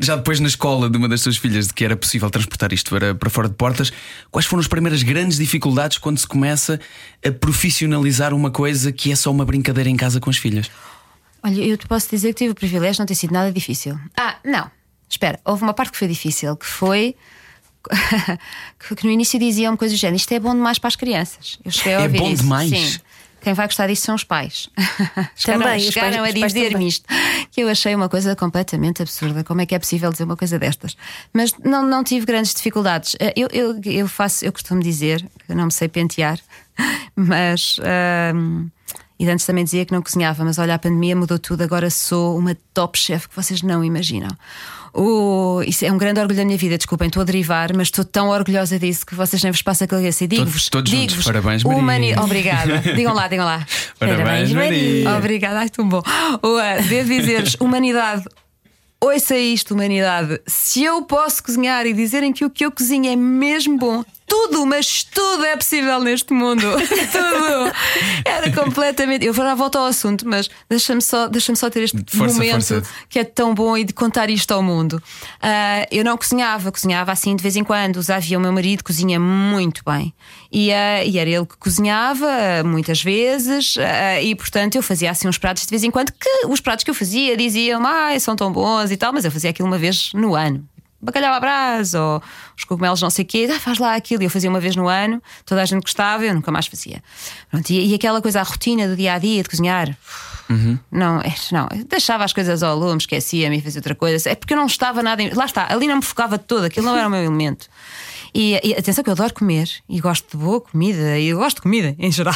[0.00, 2.94] Já depois na escola de uma das tuas filhas, de que era possível transportar isto
[3.18, 3.92] para fora de portas,
[4.30, 6.80] quais foram as primeiras grandes dificuldades quando se começa
[7.24, 10.70] a profissionalizar uma coisa que é só uma brincadeira em casa com as filhas?
[11.42, 13.98] Olha, eu te posso dizer que tive o privilégio de não ter sido nada difícil.
[14.16, 14.70] Ah, não.
[15.08, 17.16] Espera, houve uma parte que foi difícil, que foi.
[18.94, 21.58] que no início diziam coisas do género: isto é bom demais para as crianças.
[21.64, 22.42] Eu cheguei a É ouvir bom isso.
[22.42, 22.68] demais?
[22.70, 23.00] Sim.
[23.40, 24.68] Quem vai gostar disso são os pais.
[25.42, 27.06] Também, chegaram pais- a dizer-me isto.
[27.50, 29.42] Que eu achei uma coisa completamente absurda.
[29.42, 30.94] Como é que é possível dizer uma coisa destas?
[31.32, 33.16] Mas não, não tive grandes dificuldades.
[33.18, 36.38] Eh, Eu, eu, eu faço, eu costumo dizer que não me sei pentear,
[37.16, 37.80] mas.
[39.20, 41.62] E antes também dizia que não cozinhava, mas olha, a pandemia mudou tudo.
[41.62, 44.30] Agora sou uma top chef que vocês não imaginam.
[44.92, 46.76] O- isso é um grande orgulho da minha vida.
[46.76, 49.86] Desculpem, estou a derivar, mas estou tão orgulhosa disso que vocês nem vos passa a
[49.86, 50.24] cabeça.
[50.24, 51.06] E digo-vos, todos juntos.
[51.08, 51.78] digo-vos, Parabéns, Maria.
[51.78, 52.78] humani- Obrigada.
[52.96, 53.64] digam lá, digam lá.
[53.98, 55.10] Parabéns, Maria.
[55.16, 56.02] Obrigada, ai, tão bom.
[56.42, 58.24] Ué, Devo dizer-vos, humanidade.
[59.02, 60.40] Ouça isto, humanidade.
[60.46, 64.64] Se eu posso cozinhar e dizerem que o que eu cozinho é mesmo bom, tudo,
[64.64, 66.62] mas tudo é possível neste mundo.
[67.10, 67.72] tudo.
[68.24, 69.26] Era completamente.
[69.26, 72.64] Eu vou já volto ao assunto, mas deixa-me só, deixa só ter este Força, momento
[72.64, 72.82] força.
[73.08, 75.02] que é tão bom e de contar isto ao mundo.
[75.42, 77.96] Ah, eu não cozinhava, cozinhava assim de vez em quando.
[77.96, 80.14] Usava o meu marido, cozinha muito bem.
[80.52, 85.10] E, ah, e era ele que cozinhava ah, muitas vezes, ah, e portanto eu fazia
[85.10, 88.18] assim uns pratos de vez em quando que os pratos que eu fazia diziam, ah,
[88.20, 90.66] são tão bons e tal, mas eu fazia aquilo uma vez no ano.
[91.02, 92.22] Bacalhau à brás ou
[92.54, 94.22] os cogumelos não sei o quê, ah, faz lá aquilo.
[94.22, 97.02] E eu fazia uma vez no ano, toda a gente gostava, eu nunca mais fazia.
[97.50, 99.96] Pronto, e, e aquela coisa, a rotina do dia a dia de cozinhar,
[100.90, 104.28] não, é- não, deixava as coisas ao lume, esquecia-me e fazia outra coisa.
[104.28, 105.22] É porque eu não estava nada.
[105.22, 107.66] em- Lá está, ali não me focava todo, aquilo não era o meu elemento.
[108.34, 111.62] E, e atenção que eu adoro comer e gosto de boa comida e gosto de
[111.62, 112.34] comida em geral.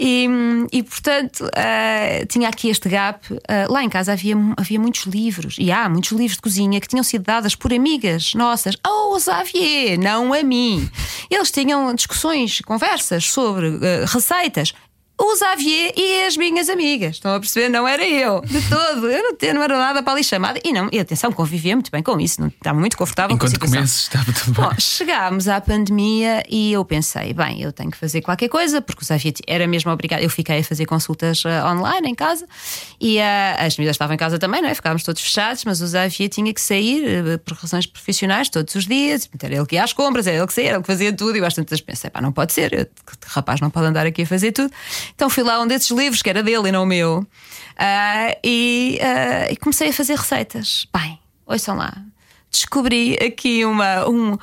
[0.00, 0.28] E,
[0.72, 3.26] e, portanto, ah, tinha aqui este gap.
[3.48, 6.88] Ah, lá em casa havia, havia muitos livros, e há muitos livros de cozinha que
[6.88, 10.88] tinham sido dadas por amigas nossas ao Xavier, não a mim.
[11.30, 14.72] Eles tinham discussões, conversas sobre ah, receitas.
[15.20, 17.16] O Xavier e as minhas amigas.
[17.16, 17.68] Estão a perceber?
[17.68, 19.10] Não era eu, de todo.
[19.10, 20.60] Eu não, não era nada para ali chamada.
[20.64, 22.40] E não, e atenção, convivia muito bem com isso.
[22.40, 24.64] Não, estava muito confortável com a Enquanto começas, estava tudo bem.
[24.64, 29.02] Bom, chegámos à pandemia e eu pensei, bem, eu tenho que fazer qualquer coisa, porque
[29.02, 30.20] o Xavier era mesmo obrigado.
[30.22, 32.46] Eu fiquei a fazer consultas eh, online em casa
[33.00, 34.74] e eh, as miúdas estavam em casa também, não é?
[34.74, 38.86] Ficávamos todos fechados, mas o Xavier tinha que sair eh, por razões profissionais todos os
[38.86, 39.28] dias.
[39.42, 41.36] Era ele que ia às compras, era ele que saía, era ele que fazia tudo.
[41.36, 42.86] E às tantas pensei, pá, não pode ser, eu-
[43.26, 44.72] rapaz não pode andar aqui a fazer tudo.
[45.14, 47.26] Então fui lá um desses livros, que era dele e não o meu,
[47.76, 50.86] ah, e, ah, e comecei a fazer receitas.
[50.92, 51.94] Bem, ouçam lá
[52.50, 54.38] descobri aqui uma, um,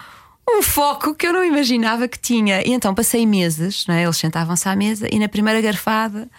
[0.50, 2.62] um foco que eu não imaginava que tinha.
[2.66, 4.04] E então passei meses, não é?
[4.04, 6.30] eles sentavam-se à mesa e na primeira garfada.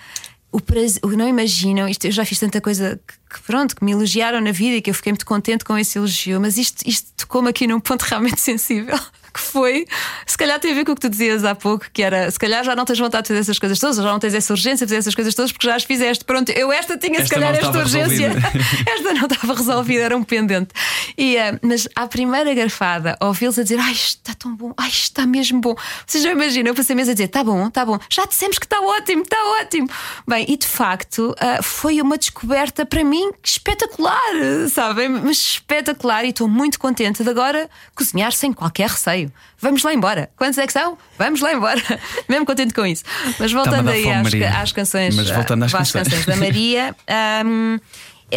[0.53, 3.93] O prazer, não imaginam, isto, eu já fiz tanta coisa que, que pronto, que me
[3.93, 7.13] elogiaram na vida e que eu fiquei muito contente com esse elogio, mas isto, isto
[7.15, 8.99] tocou-me aqui num ponto realmente sensível,
[9.37, 9.87] que foi,
[10.25, 12.39] se calhar tem a ver com o que tu dizias há pouco, que era se
[12.39, 14.87] calhar já não tens vontade de fazer essas coisas todas, já não tens essa urgência
[14.87, 16.25] de fazer essas coisas todas porque já as fizeste.
[16.25, 18.33] Pronto, eu esta tinha se Esta calhar não esta urgência.
[18.87, 20.71] Esta não estava resolvida, era um pendente.
[21.19, 25.27] E, eh, mas à primeira garfada, ouvi-los a dizer: Ai, está tão bom, ai, está
[25.27, 25.75] mesmo bom.
[26.07, 28.59] Vocês já imaginam, eu passei a mesa a dizer: Está bom, está bom, já dissemos
[28.59, 29.89] que está ótimo, está ótimo.
[30.27, 35.09] Bem, e de facto ah, foi uma descoberta para mim espetacular, sabem?
[35.09, 39.26] Mas espetacular, e estou muito contente de agora cozinhar sem qualquer receio.
[39.61, 40.31] Vamos lá embora.
[40.37, 40.97] Quantos é que são?
[41.19, 41.81] Vamos lá embora.
[42.29, 43.05] Mesmo contente com isso.
[43.39, 45.15] Mas voltando dar aí fome, às, às canções.
[45.15, 46.27] Mas voltando às ah, canções.
[46.27, 46.95] da Maria.
[47.07, 47.43] eh,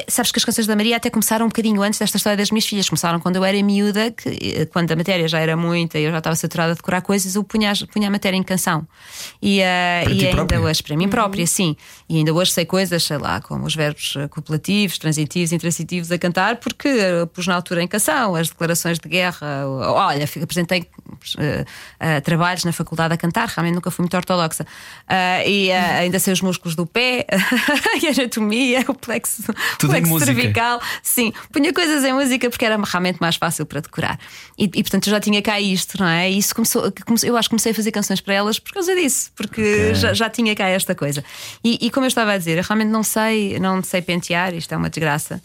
[0.07, 2.65] Sabes que as canções da Maria até começaram um bocadinho antes desta história das minhas
[2.65, 2.87] filhas.
[2.87, 6.11] Começaram quando eu era miúda, que, eh, quando a matéria já era muita e eu
[6.11, 8.87] já estava saturada de decorar coisas, eu punha, as- punha a matéria em canção.
[9.41, 10.61] E, eh, Para e ti ainda própria?
[10.61, 11.75] hoje, para mim própria, sim.
[12.07, 16.19] E ainda hoje sei coisas, sei lá, como os verbos eh, copulativos, transitivos, intransitivos a
[16.19, 19.65] cantar, porque eh, pus na altura em canção, as declarações de guerra.
[19.67, 20.87] Olha, apresentei
[21.39, 21.65] eh,
[21.99, 24.67] eh, trabalhos na faculdade a cantar, realmente nunca fui muito ortodoxa.
[25.47, 27.25] E eh, ainda sei os músculos do pé,
[28.03, 29.41] e a anatomia, o plexo,
[29.79, 30.33] Tudo em plexo música.
[30.33, 30.81] cervical.
[31.01, 34.19] Sim, punha coisas em música porque era realmente mais fácil para decorar.
[34.57, 36.29] E, e, portanto eu já tinha cá isto, não é?
[36.29, 38.93] E isso começou, come- eu acho que comecei a fazer canções para elas por causa
[38.95, 41.23] disso, porque já, já tinha cá esta coisa.
[41.63, 44.71] E, e como eu estava a dizer, eu realmente não sei, não sei pentear, isto
[44.73, 45.41] é uma desgraça.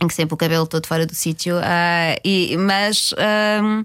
[0.00, 3.82] Em que sempre o cabelo todo fora do sítio, ah, e, mas ahm,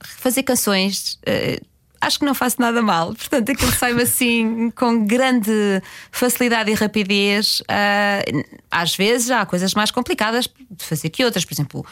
[0.00, 1.18] fazer canções.
[1.26, 1.60] ah,
[2.02, 3.14] acho que não faço nada mal.
[3.14, 7.60] Portanto, aquilo sai-me assim com grande facilidade e rapidez.
[7.60, 11.44] Uh, às vezes há coisas mais complicadas de fazer que outras.
[11.44, 11.86] Por exemplo,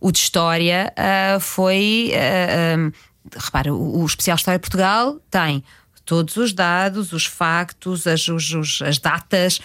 [0.00, 2.12] o de História uh, foi.
[2.14, 2.92] Uh,
[3.36, 5.64] repara, o, o Especial História Portugal tem
[6.04, 9.60] todos os dados, os factos, as, os, as datas,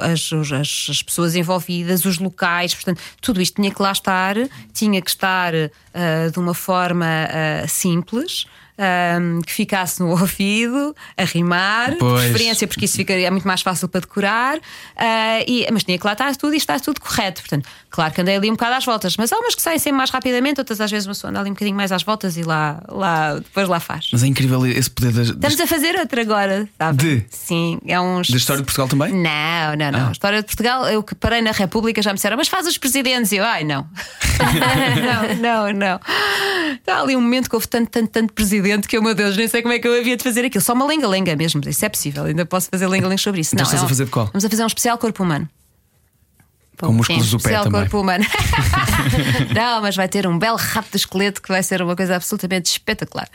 [0.00, 4.36] as, as, as, pessoas envolvidas, os locais, portanto, tudo isto tinha que lá estar,
[4.72, 8.46] tinha que estar uh, de uma forma uh, simples
[8.78, 12.22] um, que ficasse no ouvido, a rimar, Pois.
[12.22, 14.58] de preferência, porque isso ficaria muito mais fácil para decorar,
[14.96, 17.40] ah, e, mas tinha que lá estar tudo e está tudo correto.
[17.40, 19.96] Portanto, claro que andei ali um bocado às voltas, mas há umas que saem sempre
[19.98, 22.42] mais rapidamente, outras às vezes uma pessoa anda ali um bocadinho mais às voltas e
[22.42, 24.08] lá, lá depois lá faz.
[24.12, 26.96] Mas é incrível esse poder das, Estamos a fazer outra agora, sabe?
[27.02, 27.26] De?
[27.30, 28.28] Sim, é uns.
[28.28, 29.12] da história de Portugal também?
[29.12, 30.06] Não, não, não.
[30.06, 30.08] Ah.
[30.08, 32.76] A história de Portugal, eu que parei na República já me disseram, mas faz os
[32.78, 33.32] presidentes.
[33.32, 33.86] E eu, ai, não.
[35.40, 36.00] não, não, não.
[36.74, 39.48] Está ali um momento que houve tanto, tanto, tanto presidente que eu, meu Deus, nem
[39.48, 40.62] sei como é que eu havia de fazer aquilo.
[40.62, 41.60] Só uma lenga-lenga mesmo.
[41.66, 42.24] Isso é possível.
[42.24, 43.54] Ainda posso fazer lenga-lenga sobre isso.
[43.54, 44.26] Então não, estás é a fazer de qual?
[44.26, 45.48] Vamos a fazer um especial corpo humano.
[46.78, 47.80] Com músculos do pé especial também.
[47.82, 48.24] corpo humano.
[49.54, 52.70] não, mas vai ter um belo rato de esqueleto que vai ser uma coisa absolutamente
[52.70, 53.28] espetacular.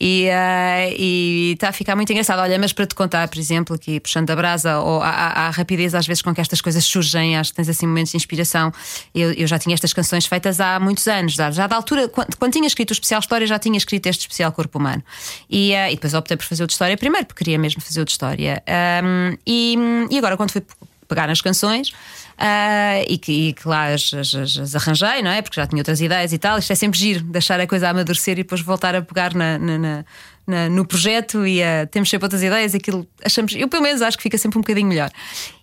[0.00, 2.40] E ah, e está a ficar muito engraçado.
[2.40, 6.06] Olha, mas para te contar, por exemplo, aqui puxando a brasa, ou a, rapidez às
[6.06, 8.72] vezes com que estas coisas surgem, acho que tens assim momentos de inspiração.
[9.14, 12.36] Eu, eu já tinha estas canções feitas há muitos anos, já, já da altura, quando,
[12.36, 15.02] quando tinha escrito o especial História, já tinha escrito este especial Corpo Humano.
[15.50, 18.00] E, ah, e depois optei por fazer o de História primeiro, porque queria mesmo fazer
[18.00, 18.62] o de História.
[18.66, 19.76] Ahm, e,
[20.10, 20.62] e agora, quando fui
[21.08, 21.92] pegar nas canções.
[22.36, 25.42] ah, e, que, e que lá as, as- as- arranjei, não é?
[25.42, 26.58] Porque já tinha outras ideias e tal.
[26.58, 29.78] Isto é sempre giro, deixar a coisa amadurecer e depois voltar a pegar na, na-
[29.78, 30.04] na-
[30.48, 32.74] na- no projeto e ah, temos sempre outras ideias.
[32.74, 35.10] Aquilo achamos, eu pelo menos acho que fica sempre um bocadinho melhor.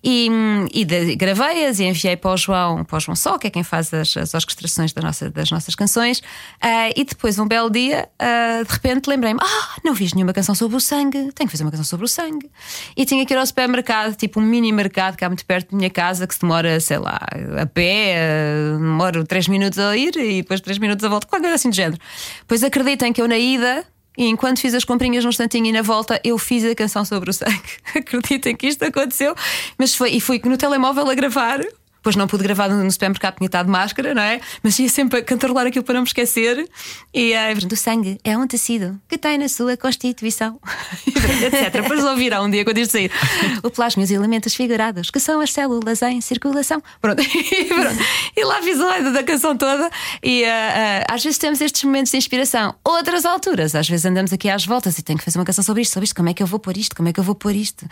[0.04, 0.30] E,
[0.74, 3.92] e gravei-as e enviei para o João, para o João Só, que é quem faz
[3.94, 6.22] as, as orquestrações da nossa- das nossas canções.
[6.62, 10.54] Ah, e depois, um belo dia, ah, de repente lembrei-me: ah, não fiz nenhuma canção
[10.56, 12.50] sobre o sangue, tenho que fazer uma canção sobre o sangue.
[12.96, 15.90] E tinha que ir ao supermercado, tipo um mini mercado há muito perto da minha
[15.90, 17.20] casa, que se demora, sei lá,
[17.62, 21.46] a pé, ah, demoro 3 minutos a ir e depois 3 minutos a volta, qualquer
[21.48, 22.00] coisa assim de género.
[22.48, 23.84] Pois acreditem que eu na ida.
[24.18, 27.30] E enquanto fiz as comprinhas num instantinho e na volta, eu fiz a canção sobre
[27.30, 27.62] o sangue.
[27.96, 29.36] Acreditem que isto aconteceu,
[29.78, 31.60] mas foi, e fui no telemóvel a gravar.
[32.06, 34.40] Pois não pude gravar no supermercado, tinha estado de máscara, não é?
[34.62, 36.70] Mas ia sempre a cantarolar aquilo para não me esquecer.
[37.12, 40.60] E eh, portanto, o sangue é um tecido que tem na sua constituição,
[41.08, 41.82] etc.
[41.82, 43.12] Depois ouvirão um dia quando isto sair.
[43.64, 46.80] O plasma e os elementos figurados, que são as células em circulação.
[47.02, 47.24] Pronto.
[47.56, 48.04] E, pronto.
[48.36, 49.90] E lá fiz o leito da canção toda.
[50.22, 52.76] E eh, eh, às vezes temos estes momentos de inspiração.
[52.84, 55.82] Outras alturas, às vezes andamos aqui às voltas e tenho que fazer uma canção sobre
[55.82, 56.16] isto, sobre isto.
[56.16, 56.96] Como é que eu vou pôr isto?
[56.96, 57.88] Como é que eu vou pôr isto?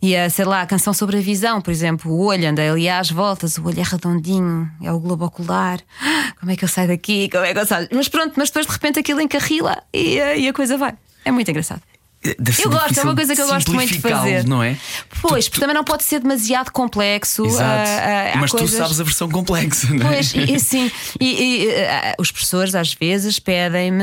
[0.00, 2.88] E eh, sei lá, a canção sobre a visão, por exemplo, o olho, andei ali
[2.88, 5.80] às voltas, o olho é redondinho, é o globo ocular.
[6.40, 7.28] Como é que eu saio daqui?
[7.30, 7.88] Como é que eu saio?
[7.92, 10.94] Mas pronto, mas depois de repente aquilo encarrila e, eh, e a coisa vai.
[11.24, 11.80] É muito engraçado.
[12.24, 14.44] Ser Eu gosto, é uma coisa que eu gosto muito de fazer.
[14.46, 14.76] não é?
[15.20, 17.44] Pois, Tu- porque também não pode ser demasiado complexo.
[17.46, 17.62] Exato.
[17.62, 18.70] ah, ah, há Mas coisas...
[18.70, 20.14] tu sabes a versão complexa, não é?
[20.14, 20.90] Pois, e, sim.
[21.20, 21.26] E,
[21.66, 24.02] e, ah, os professores às vezes pedem-me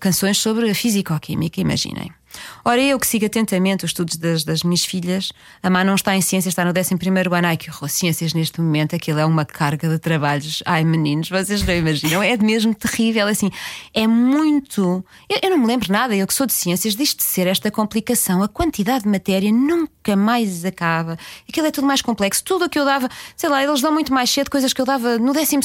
[0.00, 2.10] canções sobre físico-química, imaginem.
[2.66, 6.16] Ora, eu que sigo atentamente os estudos das, das minhas filhas, a Má não está
[6.16, 6.94] em ciências, está no 11
[7.30, 7.46] ano.
[7.46, 10.62] Ai, que horror, ciências neste momento, aquilo é uma carga de trabalhos.
[10.64, 13.26] Ai, meninos, vocês não imaginam, é mesmo terrível.
[13.26, 13.50] Assim,
[13.92, 15.04] é muito.
[15.28, 18.42] Eu, eu não me lembro nada, eu que sou de ciências, disto ser esta complicação,
[18.42, 21.18] a quantidade de matéria nunca mais acaba.
[21.46, 22.42] Aquilo é tudo mais complexo.
[22.42, 24.86] Tudo o que eu dava, sei lá, eles dão muito mais cedo coisas que eu
[24.86, 25.56] dava no 12,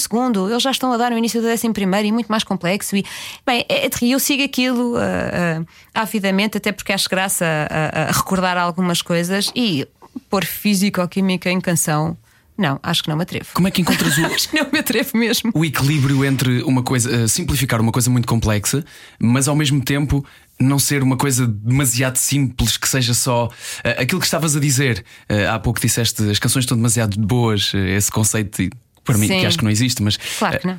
[0.51, 1.67] eles já estão a dar no início do 11
[2.05, 2.97] e muito mais complexo.
[2.97, 3.05] E,
[3.45, 3.89] bem, é, é.
[4.01, 9.02] Eu sigo aquilo ah, ah, avidamente, até porque acho graça a, a- a recordar algumas
[9.02, 9.88] coisas e
[10.30, 12.17] pôr físico-química em canção.
[12.58, 13.45] Não, acho que não me atrevo.
[13.54, 15.49] Como é que encontras o, Acho que não me atrevo mesmo.
[15.56, 18.84] o equilíbrio entre uma coisa, eh, simplificar uma coisa muito complexa,
[19.17, 20.25] mas ao mesmo tempo
[20.60, 23.47] não ser uma coisa demasiado simples, que seja só
[23.82, 25.06] eh, aquilo que estavas a dizer.
[25.30, 28.69] Eh, há pouco disseste as canções estão demasiado boas, esse conceito,
[29.06, 29.39] para mim, Sim.
[29.39, 30.78] que acho que não existe, mas Claro que não.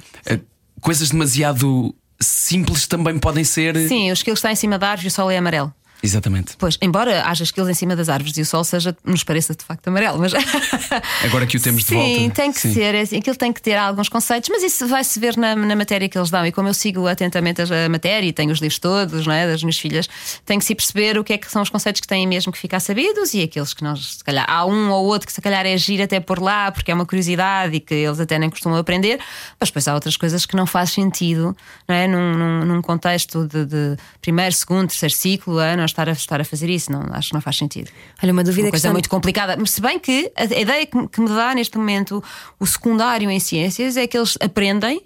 [0.83, 3.75] coisas demasiado simples também podem ser.
[3.89, 5.73] Sim, os que está em cima da árvore e o sol é amarelo.
[6.03, 6.55] Exatamente.
[6.59, 9.65] Pois, embora haja esquilos em cima das árvores e o sol seja, nos pareça de
[9.65, 10.33] facto amarelo, mas.
[11.25, 12.35] Agora que o temos de Sim, volta.
[12.35, 12.75] tem que Sim.
[12.75, 15.77] ser, é assim, aquilo tem que ter alguns conceitos, mas isso vai-se ver na, na
[15.77, 16.45] matéria que eles dão.
[16.47, 19.63] E como eu sigo atentamente a matéria e tenho os livros todos, não é, das
[19.63, 20.09] minhas filhas,
[20.45, 22.59] tem que se perceber o que é que são os conceitos que têm mesmo que
[22.59, 25.67] ficar sabidos e aqueles que nós, se calhar, há um ou outro que se calhar
[25.67, 28.79] é giro até por lá, porque é uma curiosidade e que eles até nem costumam
[28.79, 29.19] aprender,
[29.59, 31.57] mas depois há outras coisas que não faz sentido,
[31.89, 32.07] não é?
[32.07, 36.41] Num, num, num contexto de, de primeiro, segundo, terceiro ciclo, a nós estar a, estar
[36.41, 37.91] a fazer isso, não, acho que não faz sentido
[38.23, 39.57] Olha, uma dúvida uma que coisa está- muito complicada.
[39.59, 42.23] Mas se bem que a ideia que me dá neste momento
[42.59, 45.03] o secundário em ciências é que eles aprendem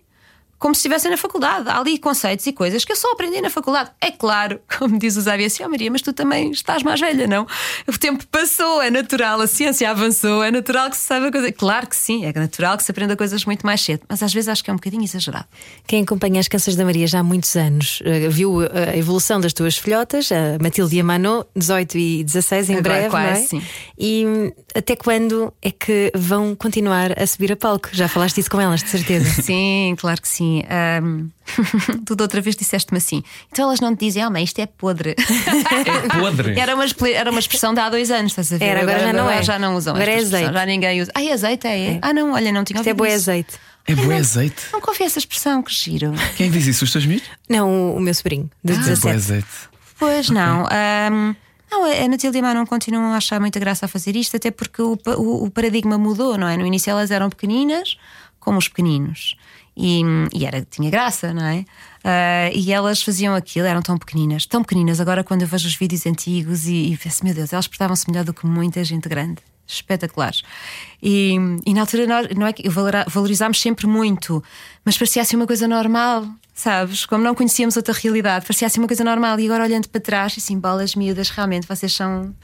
[0.64, 1.68] como se estivessem na faculdade.
[1.68, 3.90] Há ali conceitos e coisas que eu só aprendi na faculdade.
[4.00, 7.26] É claro, como diz o Zé assim, oh, Maria, mas tu também estás mais velha,
[7.26, 7.46] não?
[7.86, 11.52] O tempo passou, é natural, a ciência avançou, é natural que se saiba coisa.
[11.52, 14.48] Claro que sim, é natural que se aprenda coisas muito mais cedo, mas às vezes
[14.48, 15.44] acho que é um bocadinho exagerado.
[15.86, 19.52] Quem acompanha as canções da Maria já há muitos anos uh, viu a evolução das
[19.52, 23.36] tuas filhotas, a Matilde e a Mano, 18 e 16 em Agora breve, quase, não
[23.36, 23.42] é?
[23.42, 23.62] sim.
[23.98, 27.90] E hum, até quando é que vão continuar a subir a palco?
[27.92, 29.28] Já falaste isso com elas, de certeza.
[29.44, 30.53] Sim, claro que sim.
[30.68, 31.28] Ahm,
[32.06, 33.22] tu da outra vez disseste-me assim.
[33.50, 35.14] Então elas não te dizem, ah, mãe, isto é podre.
[35.18, 36.54] É podre.
[36.60, 36.84] Era uma,
[37.14, 38.64] era uma expressão de há dois anos, estás a ver?
[38.64, 39.42] Era, agora já não é.
[39.42, 39.94] Já não usam.
[39.94, 40.52] Agora esta é azeite.
[40.54, 41.12] Já ninguém usa.
[41.14, 41.80] Ah, é azeite, é?
[41.94, 41.98] É.
[42.02, 43.16] Ah, não, olha, não tinha Isto é ouvido boi isso.
[43.30, 43.54] azeite.
[43.86, 44.62] É bom azeite.
[44.72, 46.12] Não confio essa expressão, que giro.
[46.36, 46.84] Quem diz isso?
[46.84, 47.26] Os teus miúdos?
[47.48, 49.08] Não, o, meu sobrinho, de É bom 17.
[49.14, 49.46] azeite.
[49.98, 50.64] Pois não.
[50.72, 51.34] ahm,
[51.70, 54.36] não, a Natilde e a Má não continuam a achar muita graça a fazer isto,
[54.38, 56.56] até porque o, o- o paradigma mudou, não é?
[56.56, 57.98] No início elas eram pequeninas,
[58.40, 59.36] como os pequeninos.
[59.76, 60.02] E,
[60.32, 61.64] e era, tinha graça, não é?
[62.04, 65.00] Ah, e elas faziam aquilo, eram tão pequeninas, tão pequeninas.
[65.00, 68.24] Agora, quando eu vejo os vídeos antigos e, e penso, meu Deus, elas portavam-se melhor
[68.24, 69.42] do que muita gente grande.
[69.66, 70.42] Espetaculares.
[71.02, 72.68] E, e na altura nós, não é que
[73.08, 74.44] valorizámos sempre muito,
[74.84, 77.06] mas parecia assim uma coisa normal, sabes?
[77.06, 79.40] Como não conhecíamos outra realidade, parecia assim uma coisa normal.
[79.40, 82.34] E agora olhando para trás, assim, bolas miúdas, realmente vocês são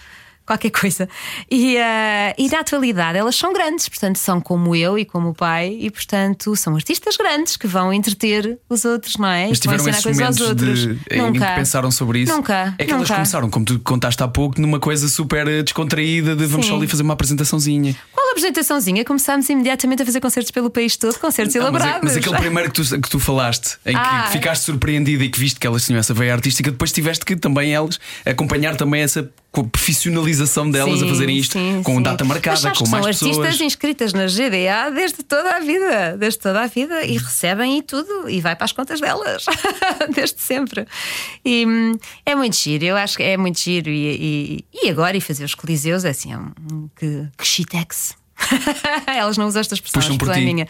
[0.51, 1.09] qualquer coisa.
[1.49, 5.35] E, ah, e na atualidade elas são grandes, portanto são como eu e como o
[5.35, 9.47] pai, e portanto são artistas grandes que vão entreter os outros, não é?
[9.49, 10.81] Mas E tiveram esses coisas aos momentos outros.
[10.81, 12.33] de, em que pensaram sobre isso?
[12.33, 12.75] Nunca.
[12.79, 13.15] É que elas nunca.
[13.15, 16.73] começaram, como tu contaste há pouco, numa coisa super eh, descontraída de vamos Sim.
[16.73, 17.97] só ali fazer uma apresentaçãozinha.
[18.13, 19.05] Qual apresentaçãozinha?
[19.05, 22.01] Começámos imediatamente a fazer concertos pelo país todo, concertos Ah, mas, é- elaborados.
[22.05, 24.29] mas aquele primeiro que tu, que tu falaste, em que Ah.
[24.31, 27.73] ficaste surpreendida e que viste que elas tinham essa veia artística, depois tiveste que também
[27.75, 32.03] elas acompanhar também essa co- profissionalização delas Sim, a fazerem isto sim, com sim.
[32.03, 33.39] data Mas marcada, com que mais são pessoas.
[33.47, 37.83] artistas inscritas na GDA desde toda a vida, desde toda a vida, e recebem e
[37.83, 39.45] tudo, e vai para as contas delas,
[40.15, 40.87] desde sempre.
[41.45, 43.91] E hum, é muito giro, eu acho que é muito giro.
[43.91, 47.47] E, e, e agora, e fazer os coliseus, é assim, é um, um que, que
[47.47, 48.15] shitex.
[49.07, 50.41] Elas não usam esta expressão, Puxam a por é ti.
[50.45, 50.69] minha.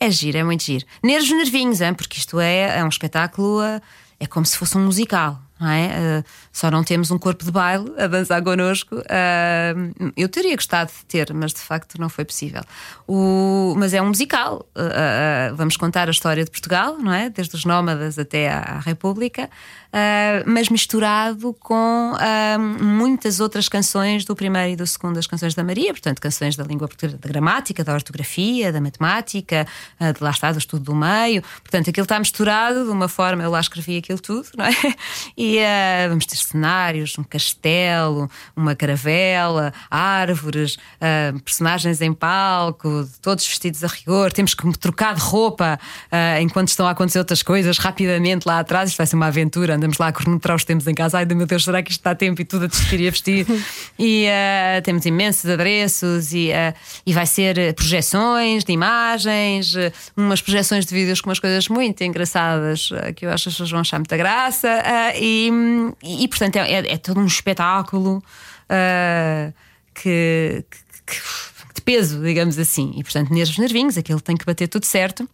[0.00, 0.84] É giro, é muito giro.
[1.02, 1.94] Nervos nervinhos, hein?
[1.94, 3.80] porque isto é, é um espetáculo, eh,
[4.20, 5.38] é como se fosse um musical.
[5.60, 5.84] Não é?
[5.92, 9.00] Eh, só não temos um corpo de baile a dançar connosco.
[9.08, 9.74] Eh,
[10.16, 12.62] eu teria gostado de ter, mas de facto não foi possível.
[13.06, 14.66] O- mas é um musical.
[15.54, 17.30] Vamos contar a história de Portugal, não é?
[17.30, 19.48] Desde os nómadas até à República,
[19.94, 25.54] eh, mas misturado com eh, muitas outras canções do primeiro e do segundo das canções
[25.54, 29.66] da Maria, portanto, canções da língua portuguesa, da gramática, da ortografia, da matemática,
[30.00, 31.42] eh, de lá está, do estudo do meio.
[31.60, 34.72] Portanto, aquilo está misturado de uma forma, eu lá escrevi aquilo tudo, não é?
[35.36, 35.58] E
[36.08, 40.78] vamos ter cenários, um castelo, uma caravela, árvores,
[41.44, 44.32] personagens em palco, todos vestidos a rigor.
[44.32, 45.78] Temos que trocar de roupa
[46.40, 48.90] enquanto estão a acontecer outras coisas rapidamente lá atrás.
[48.90, 49.76] Isto vai ser uma aventura.
[49.82, 51.18] Andamos lá a cronometrar os tempos em casa.
[51.18, 53.10] Ai, meu Deus, será que isto está a tempo e tudo a desistir e a
[53.10, 53.46] vestir?
[53.98, 56.72] e eh, temos imensos adereços e, eh,
[57.04, 59.74] e vai ser eh, projeções de imagens,
[60.16, 63.70] umas projeções de vídeos com umas coisas muito engraçadas que eu acho que as pessoas
[63.72, 64.68] vão achar muita graça.
[65.20, 65.50] e,
[66.04, 68.22] e, portanto, é, é- é todo um espetáculo.
[69.94, 71.22] que, que- que-
[71.74, 72.92] de peso, digamos assim.
[72.96, 75.28] E portanto, nervos nervinhos, aquilo tem que bater tudo certo.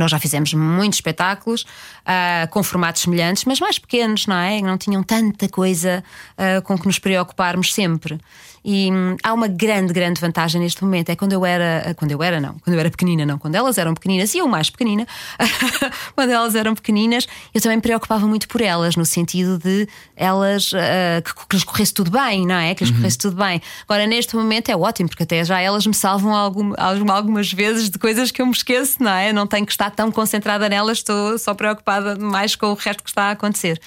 [0.00, 1.66] Nós já fizemos muitos espetáculos
[2.06, 4.60] ah, com formatos semelhantes, mas mais pequenos, não é?
[4.62, 6.02] Não tinham tanta coisa
[6.38, 8.18] ah, com que nos preocuparmos sempre.
[8.64, 11.08] E hum, há uma grande, grande vantagem neste momento.
[11.08, 11.94] É quando eu era.
[11.96, 12.58] Quando eu era, não.
[12.58, 13.38] Quando eu era pequenina, não.
[13.38, 15.06] Quando elas eram pequeninas, e eu mais pequenina,
[16.14, 20.72] quando elas eram pequeninas, eu também me preocupava muito por elas, no sentido de elas.
[20.74, 22.74] ah, que, que lhes corresse tudo bem, não é?
[22.74, 23.62] Que lhes corresse tudo bem.
[23.88, 27.98] Agora, neste momento é ótimo, porque até já elas me salvam algum, algumas vezes de
[27.98, 29.32] coisas que eu me esqueço, não é?
[29.32, 33.10] Não tenho que estar tão concentrada nelas, estou só preocupada mais com o resto que
[33.10, 33.80] está a acontecer.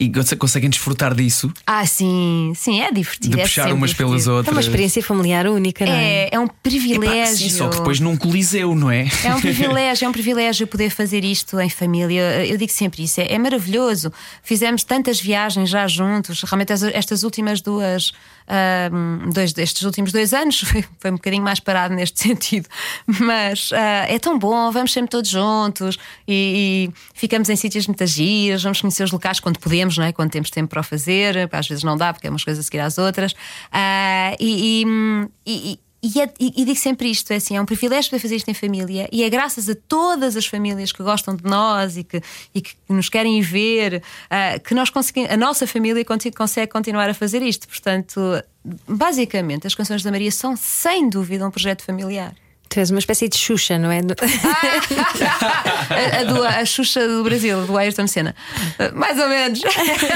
[0.00, 3.34] E você- conseguem desfrutar disso, Ah, sim, sim, é divertido.
[3.34, 4.30] de é puxar umas pelas divertido.
[4.30, 4.54] É outras.
[4.54, 6.04] uma experiência familiar única, não é?
[6.24, 7.36] É, é um Epá, privilégio.
[7.36, 9.08] sim, só que depois num coliseu, não é?
[9.24, 12.46] É um privilégio, é um privilégio poder fazer isto em família.
[12.46, 14.12] Eu digo sempre isso, é, é maravilhoso.
[14.42, 16.42] Fizemos tantas viagens já juntos.
[16.42, 18.12] Realmente as- estas últimas duas,
[18.48, 22.68] ahm, dois, estes últimos dois anos foi, foi um bocadinho mais parado neste sentido.
[23.20, 28.04] Mas ah, é tão bom, vamos sempre todos juntos e, e ficamos em sítios muito
[28.06, 30.12] giros, vamos conhecer os locais quando podemos, não é?
[30.12, 32.64] Quando temos tempo para o fazer, às vezes não dá, porque é umas coisas a
[32.64, 33.34] seguir às outras.
[33.70, 34.84] Ah, e-
[35.46, 38.20] e- e- e, é- e- e digo sempre isto: é assim, é um privilégio poder
[38.22, 41.96] fazer isto em família e é graças a todas as famílias que gostam de nós
[41.96, 42.22] e que,
[42.54, 47.14] e que nos querem ver ah, que nós conseguimos, a nossa família consegue continuar a
[47.14, 47.66] fazer isto.
[47.68, 48.20] Portanto,
[48.86, 52.34] basicamente, as canções da Maria são sem dúvida um projeto familiar.
[52.68, 54.00] Tu és uma espécie de Xuxa, não é?
[55.90, 58.34] a, a, do, a Xuxa do Brasil, do Ayrton Senna.
[58.94, 59.60] Mais ou menos.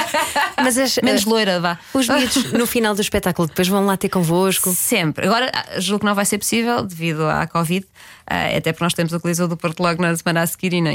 [0.56, 1.78] Mas as, Menos loira, vá.
[1.94, 4.70] Os miúdos no final do espetáculo depois vão lá ter convosco.
[4.74, 5.26] Sempre.
[5.26, 7.86] Agora, julgo que não vai ser possível devido à Covid,
[8.26, 10.92] até porque nós temos o Coliseu do Porto logo na semana a seguir e não,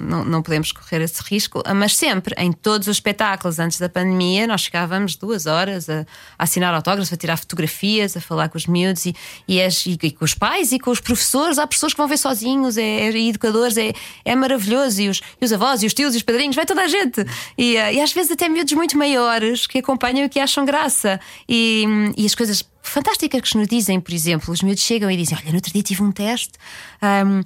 [0.00, 1.62] não, não, podemos correr esse risco.
[1.64, 6.00] Ah, Mas sempre, em todos os espetáculos antes da pandemia, nós chegávamos duas horas a,
[6.38, 9.14] a assinar autógrafos, a tirar fotografias, a falar com os miúdos e,
[9.48, 11.58] e, as- e- e com os pais e com os professores.
[11.58, 13.92] Há professores que vão ver sozinhos, é, é- educadores, é,
[14.24, 15.00] é maravilhoso.
[15.00, 17.24] E os, e os avós, e os tios, e os padrinhos, vai toda a gente.
[17.56, 21.18] E, ah, e às vezes até miúdos muito maiores que acompanham e que acham graça.
[21.48, 21.84] E,
[22.16, 25.50] e as coisas fantásticas que nos dizem, por exemplo, os miúdos chegam e dizem: Olha,
[25.50, 26.52] no outro dia tive um teste.
[27.00, 27.42] ahm,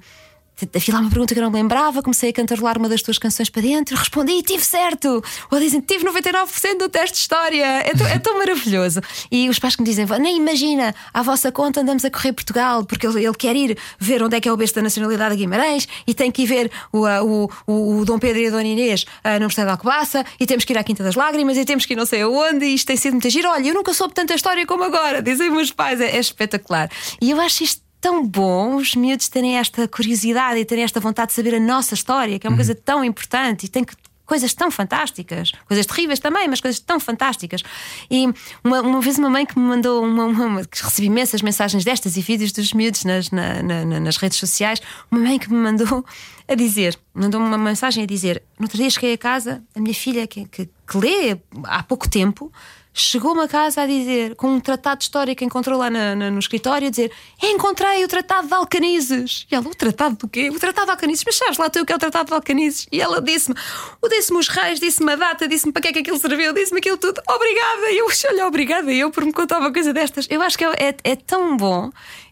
[0.73, 3.17] Havia lá uma pergunta que eu não me lembrava, comecei a cantarolar uma das tuas
[3.17, 5.23] canções para dentro, respondi e tive certo.
[5.49, 7.65] Ou dizem, tive 99% do teste de história.
[7.65, 9.01] É tão, é tão maravilhoso.
[9.31, 12.85] E os pais que me dizem, nem imagina, à vossa conta andamos a correr Portugal,
[12.85, 15.41] porque ele, ele quer ir ver onde é que é o berço da nacionalidade de
[15.41, 18.63] Guimarães e tem que ir ver o, o, o, o Dom Pedro e a Dona
[18.63, 21.65] Inês ah, no Mosteiro de Alcobaça e temos que ir à Quinta das Lágrimas e
[21.65, 23.49] temos que ir não sei aonde e isto tem sido muito giro.
[23.49, 26.89] Olha, eu nunca soube tanta história como agora, dizem meus pais, é, é espetacular.
[27.21, 31.27] E eu acho isto tão bom os miúdos terem esta curiosidade e terem esta vontade
[31.29, 33.93] de saber a nossa história, que é uma coisa tão importante e tem que
[34.25, 37.61] coisas tão fantásticas, coisas terríveis também, mas coisas tão fantásticas.
[38.09, 38.27] E
[38.63, 42.15] uma, uma vez uma mãe que me mandou uma, uma- que recebi imensas mensagens destas
[42.15, 44.81] e vídeos dos miúdos nas, na- na- na- nas redes sociais,
[45.11, 46.05] uma mãe que me mandou
[46.47, 49.93] a dizer, mandou-me uma mensagem a dizer: no outro dia cheguei a casa, a minha
[49.93, 52.49] filha que, que, que lê há pouco tempo.
[52.93, 56.29] Chegou-me a casa a dizer, com um tratado de história que encontrou lá na- na-
[56.29, 57.09] no escritório, a dizer:
[57.41, 59.45] Encontrei o Tratado de Alcanizes.
[59.49, 60.49] E ela, o Tratado do quê?
[60.49, 61.23] O Tratado de Alcanizes.
[61.25, 62.87] Mas sabes lá tu o que é o Tratado de Alcanizes?
[62.91, 63.55] E ela disse-me:
[64.01, 66.79] o disse-me os reis, disse-me a data, disse-me para que é que aquilo serviu, disse-me
[66.79, 67.21] aquilo tudo.
[67.29, 67.91] Obrigada.
[67.91, 70.27] E eu, olha, obrigada eu por me contar uma coisa destas.
[70.29, 71.89] Eu acho que é, é, é tão bom.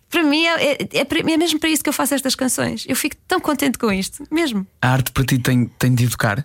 [0.09, 2.83] Para mim, é, é, é é mesmo para isso que eu faço estas canções.
[2.87, 4.67] Eu fico tão contente com isto, mesmo.
[4.81, 6.43] A arte para ti tem, tem de educar?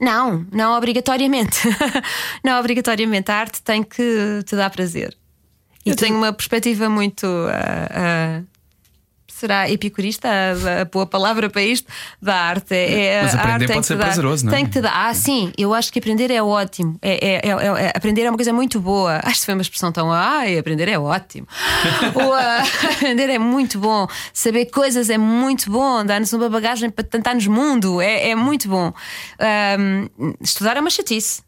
[0.00, 1.60] Não, não obrigatoriamente.
[2.42, 3.30] não obrigatoriamente.
[3.30, 5.16] A arte tem que te dar prazer.
[5.84, 7.26] eu tenho uma perspectiva muito.
[7.26, 8.42] ah, ah,
[9.40, 11.90] será epicurista a, boa palavra para isto?
[12.20, 12.74] Da arte.
[12.74, 14.56] É, é- Mas aprender arte pode ser dar- prazeroso, não é?
[14.56, 14.92] Tem que te dar.
[14.94, 16.96] Ah, sim, eu acho que aprender é ótimo.
[17.02, 19.20] É, é- é- é- aprender é uma coisa muito boa.
[19.24, 20.12] Acho que foi uma expressão tão.
[20.12, 21.46] Ai, aprender é ótimo.
[22.14, 22.62] Ou, ah,
[22.96, 24.06] aprender é muito bom.
[24.32, 26.04] Saber coisas é muito bom.
[26.04, 28.00] Dar-nos uma bagagem para tentar-nos mundo.
[28.00, 28.92] É, é muito bom.
[29.38, 30.08] Ahm,
[30.40, 31.42] estudar é uma chatice.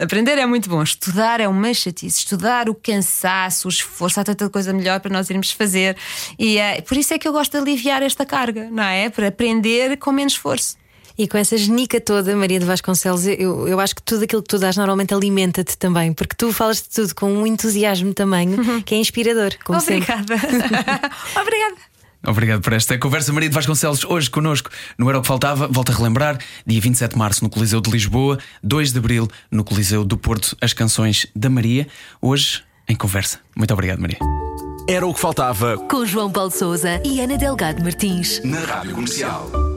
[0.00, 2.18] Aprender é muito bom, estudar é uma chatice.
[2.18, 5.96] Estudar o cansaço, o esforço, há tanta coisa melhor para nós irmos fazer.
[6.38, 9.10] E eh, por isso é que eu gosto de aliviar esta carga, não é?
[9.10, 10.80] Para aprender com menos esforço.
[11.18, 14.48] E com essa genica toda, Maria de Vasconcelos, eu, eu acho que tudo aquilo que
[14.48, 18.48] tu dás normalmente alimenta-te também, porque tu falas de tudo com um entusiasmo também
[18.86, 19.78] que é inspirador, como.
[19.78, 20.34] Obrigada.
[21.38, 21.89] Obrigada.
[22.26, 23.32] Obrigado por esta conversa.
[23.32, 25.66] Maria de Vasconcelos, hoje connosco no Era o que Faltava.
[25.68, 29.64] Volto a relembrar: dia 27 de março no Coliseu de Lisboa, 2 de abril no
[29.64, 31.86] Coliseu do Porto, as canções da Maria.
[32.20, 33.40] Hoje em conversa.
[33.56, 34.18] Muito obrigado, Maria.
[34.88, 38.42] Era o que faltava Com João Paulo Souza e Ana Delgado Martins.
[38.44, 39.69] na Rádio Comercial.